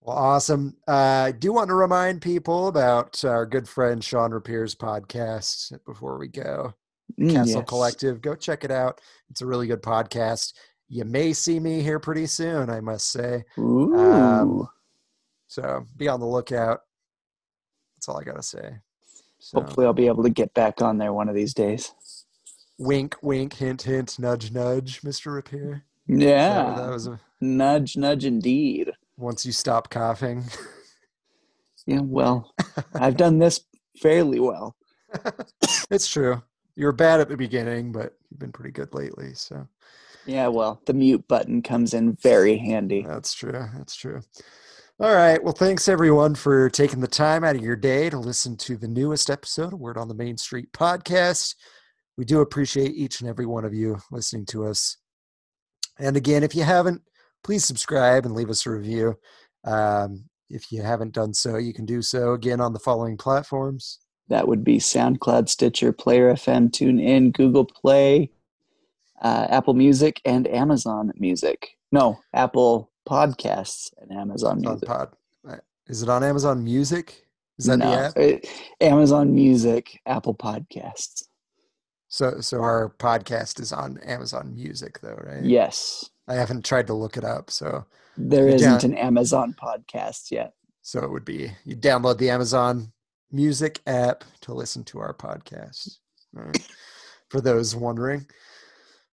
Well, 0.01 0.17
awesome. 0.17 0.77
Uh, 0.87 1.27
I 1.27 1.33
do 1.33 1.53
want 1.53 1.69
to 1.69 1.75
remind 1.75 2.23
people 2.23 2.69
about 2.69 3.25
our 3.25 3.45
good 3.47 3.69
friend 3.69 4.03
Sean 4.03 4.31
Rapier's 4.33 4.75
podcast 4.75 5.77
before 5.85 6.19
we 6.19 6.29
go. 6.29 6.73
mm, 7.19 7.33
Castle 7.33 7.61
yes. 7.61 7.69
Collective. 7.69 8.23
Go 8.23 8.35
check 8.35 8.65
it 8.65 8.71
out. 8.71 9.01
It's 9.31 9.41
a 9.43 9.47
really 9.47 9.67
good 9.67 9.83
podcast. 9.83 10.55
You 10.89 11.05
may 11.05 11.35
see 11.35 11.61
me 11.61 11.83
here 11.83 11.99
pretty 11.99 12.27
soon, 12.27 12.71
I 12.71 12.81
must 12.81 13.11
say. 13.11 13.45
Ooh. 13.59 13.95
Um, 13.95 14.69
So 15.49 15.85
be 15.97 16.09
on 16.09 16.21
the 16.21 16.27
lookout. 16.27 16.81
That's 17.99 18.09
all 18.09 18.21
I 18.21 18.23
got 18.23 18.37
to 18.37 18.43
say. 18.45 18.77
So, 19.41 19.59
Hopefully, 19.61 19.87
I'll 19.87 19.93
be 19.93 20.07
able 20.07 20.23
to 20.23 20.31
get 20.31 20.55
back 20.55 20.81
on 20.83 20.99
there 20.99 21.13
one 21.13 21.29
of 21.29 21.35
these 21.35 21.53
days. 21.53 21.93
wink, 22.79 23.17
wink, 23.23 23.55
hint, 23.55 23.83
hint, 23.83 24.17
nudge, 24.21 24.53
nudge, 24.53 25.03
Mr. 25.03 25.35
Repair. 25.35 25.83
Yeah. 26.07 26.65
what 26.75 26.77
that 26.77 26.91
was 26.93 27.07
a, 27.09 27.19
Nudge, 27.41 27.97
nudge, 27.97 28.25
indeed. 28.25 28.93
once 29.17 29.45
you 29.45 29.51
stop 29.51 29.91
coughing. 29.91 30.45
Yeah, 31.87 32.01
well, 32.03 32.53
I've 32.95 33.17
done 33.17 33.39
this 33.41 33.63
fairly 34.01 34.39
well. 34.39 34.77
it's 35.91 36.07
true. 36.07 36.41
You 36.77 36.87
were 36.87 36.93
bad 36.93 37.19
at 37.19 37.29
the 37.29 37.37
beginning, 37.37 37.91
but 37.91 38.15
you've 38.31 38.39
been 38.39 38.53
pretty 38.53 38.71
good 38.71 38.95
lately. 38.95 39.35
So 39.35 39.67
Yeah, 40.25 40.49
well, 40.49 40.81
the 40.87 40.95
mute 40.95 41.27
button 41.27 41.63
comes 41.63 41.95
in 41.95 42.15
very 42.23 42.57
handy. 42.59 43.03
that's 43.09 43.35
true. 43.35 43.67
That's 43.77 43.97
true. 43.97 44.21
All 45.01 45.15
right. 45.15 45.41
Well, 45.41 45.53
thanks 45.53 45.87
everyone 45.87 46.35
for 46.35 46.69
taking 46.69 46.99
the 46.99 47.07
time 47.07 47.45
out 47.45 47.55
of 47.55 47.63
your 47.63 47.77
day 47.77 48.11
to 48.11 48.19
listen 48.19 48.57
to 48.57 48.77
the 48.77 48.89
newest 48.89 49.31
episode 49.31 49.73
of 49.73 49.79
Word 49.79 49.97
on 49.97 50.09
the 50.09 50.15
Main 50.15 50.37
Street 50.37 50.73
podcast. 50.73 51.55
We 52.17 52.25
do 52.25 52.41
appreciate 52.41 52.97
each 52.97 53.21
and 53.21 53.31
every 53.31 53.47
one 53.47 53.65
of 53.65 53.73
you 53.73 53.99
listening 54.11 54.45
to 54.47 54.67
us. 54.67 54.97
And 56.01 56.17
again, 56.17 56.43
if 56.43 56.53
you 56.57 56.65
haven't, 56.65 57.03
please 57.45 57.65
subscribe 57.65 58.27
and 58.27 58.35
leave 58.35 58.51
us 58.51 58.67
a 58.67 58.73
review. 58.73 59.17
Um, 59.63 60.25
if 60.51 60.73
you 60.73 60.83
haven't 60.83 61.15
done 61.15 61.33
so, 61.33 61.59
you 61.59 61.73
can 61.73 61.87
do 61.87 62.03
so 62.03 62.33
again 62.33 62.61
on 62.61 62.73
the 62.73 62.81
following 62.81 63.17
platforms. 63.17 64.01
That 64.27 64.49
would 64.49 64.65
be 64.65 64.79
SoundCloud, 64.79 65.49
Stitcher, 65.49 65.93
Player 65.93 66.33
FM, 66.33 66.71
TuneIn, 66.71 67.33
Google 67.35 67.67
Play, 67.67 68.33
uh, 69.23 69.47
Apple 69.49 69.75
Music, 69.75 70.21
and 70.25 70.49
Amazon 70.49 71.13
Music. 71.15 71.77
No, 71.93 72.19
Apple 72.35 72.91
Podcasts 73.09 73.91
and 73.99 74.13
Amazon 74.13 74.61
Music. 74.61 74.87
Pod. 74.87 75.09
Is 75.87 76.03
it 76.03 76.09
on 76.11 76.23
Amazon 76.23 76.63
Music? 76.63 77.27
Is 77.59 77.65
that 77.65 77.79
no, 77.79 77.91
the 77.91 77.97
app? 77.99 78.17
it- 78.17 78.49
Amazon 78.81 79.35
Music, 79.35 79.99
Apple 80.07 80.35
Podcasts. 80.35 81.25
So, 82.09 82.41
so 82.41 82.61
our 82.61 82.95
podcast 82.99 83.61
is 83.61 83.73
on 83.73 83.99
Amazon 83.99 84.55
Music, 84.55 85.01
though, 85.01 85.19
right? 85.25 85.43
Yes, 85.45 86.09
I 86.27 86.35
haven't 86.35 86.65
tried 86.65 86.87
to 86.89 86.95
look 86.95 87.17
it 87.17 87.25
up, 87.25 87.51
so 87.51 87.87
there 88.17 88.49
isn't 88.49 88.85
an 88.85 88.95
Amazon 88.95 89.55
podcast 89.61 90.31
yet. 90.31 90.53
so 90.83 91.01
it 91.01 91.11
would 91.11 91.25
be 91.25 91.51
you 91.65 91.77
download 91.77 92.19
the 92.19 92.31
Amazon 92.31 92.93
Music 93.31 93.81
app 93.87 94.25
to 94.43 94.55
listen 94.55 94.85
to 94.85 94.99
our 95.01 95.15
podcast. 95.15 95.99
Right. 96.33 96.67
For 97.29 97.41
those 97.41 97.75
wondering. 97.75 98.27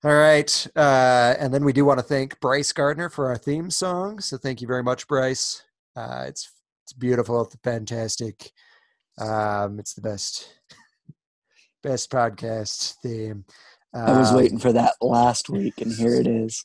All 0.04 0.12
right, 0.14 0.66
uh, 0.74 1.34
and 1.38 1.54
then 1.54 1.64
we 1.64 1.72
do 1.72 1.84
want 1.84 2.00
to 2.00 2.04
thank 2.04 2.40
Bryce 2.40 2.72
Gardner 2.72 3.08
for 3.08 3.28
our 3.28 3.36
theme 3.36 3.70
song. 3.70 4.18
So 4.18 4.36
thank 4.36 4.60
you 4.60 4.66
very 4.66 4.82
much, 4.82 5.06
Bryce. 5.06 5.62
Uh, 5.94 6.24
it's 6.26 6.50
it's 6.84 6.92
beautiful, 6.92 7.42
it's 7.42 7.56
fantastic. 7.62 8.50
Um, 9.18 9.78
it's 9.78 9.94
the 9.94 10.00
best 10.00 10.48
best 11.84 12.10
podcast 12.10 12.94
theme. 13.02 13.44
I 13.94 14.18
was 14.18 14.30
Um, 14.30 14.36
waiting 14.38 14.58
for 14.58 14.72
that 14.72 14.94
last 15.00 15.48
week, 15.48 15.80
and 15.80 15.92
here 15.92 16.14
it 16.16 16.26
is. 16.26 16.64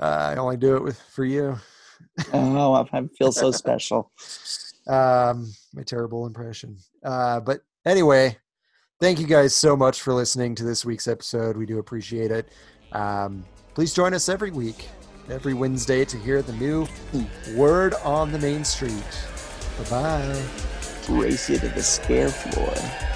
Uh, 0.00 0.34
I 0.34 0.36
only 0.36 0.56
do 0.56 0.76
it 0.76 0.82
with 0.84 1.00
for 1.00 1.24
you. 1.24 1.56
Oh, 2.32 2.72
I 2.74 2.98
I 2.98 3.08
feel 3.18 3.32
so 3.32 3.50
special. 3.62 4.12
Um, 4.86 5.52
my 5.72 5.82
terrible 5.84 6.26
impression. 6.26 6.76
Uh, 7.04 7.40
but 7.40 7.62
anyway, 7.84 8.36
thank 9.04 9.20
you 9.20 9.26
guys 9.26 9.54
so 9.54 9.76
much 9.76 10.00
for 10.00 10.14
listening 10.14 10.54
to 10.54 10.64
this 10.64 10.82
week's 10.82 11.06
episode. 11.06 11.58
We 11.58 11.66
do 11.66 11.78
appreciate 11.78 12.30
it. 12.30 12.48
Um, 12.92 13.44
please 13.74 13.92
join 13.92 14.14
us 14.14 14.30
every 14.30 14.50
week, 14.50 14.88
every 15.28 15.52
Wednesday, 15.52 16.06
to 16.06 16.16
hear 16.16 16.40
the 16.40 16.54
new 16.54 16.86
word 17.54 17.92
on 18.02 18.32
the 18.32 18.38
main 18.38 18.64
street. 18.64 18.94
Bye 19.76 19.90
bye. 19.90 20.42
Race 21.10 21.50
you 21.50 21.58
to 21.58 21.68
the 21.68 21.82
scare 21.82 22.30
floor. 22.30 23.13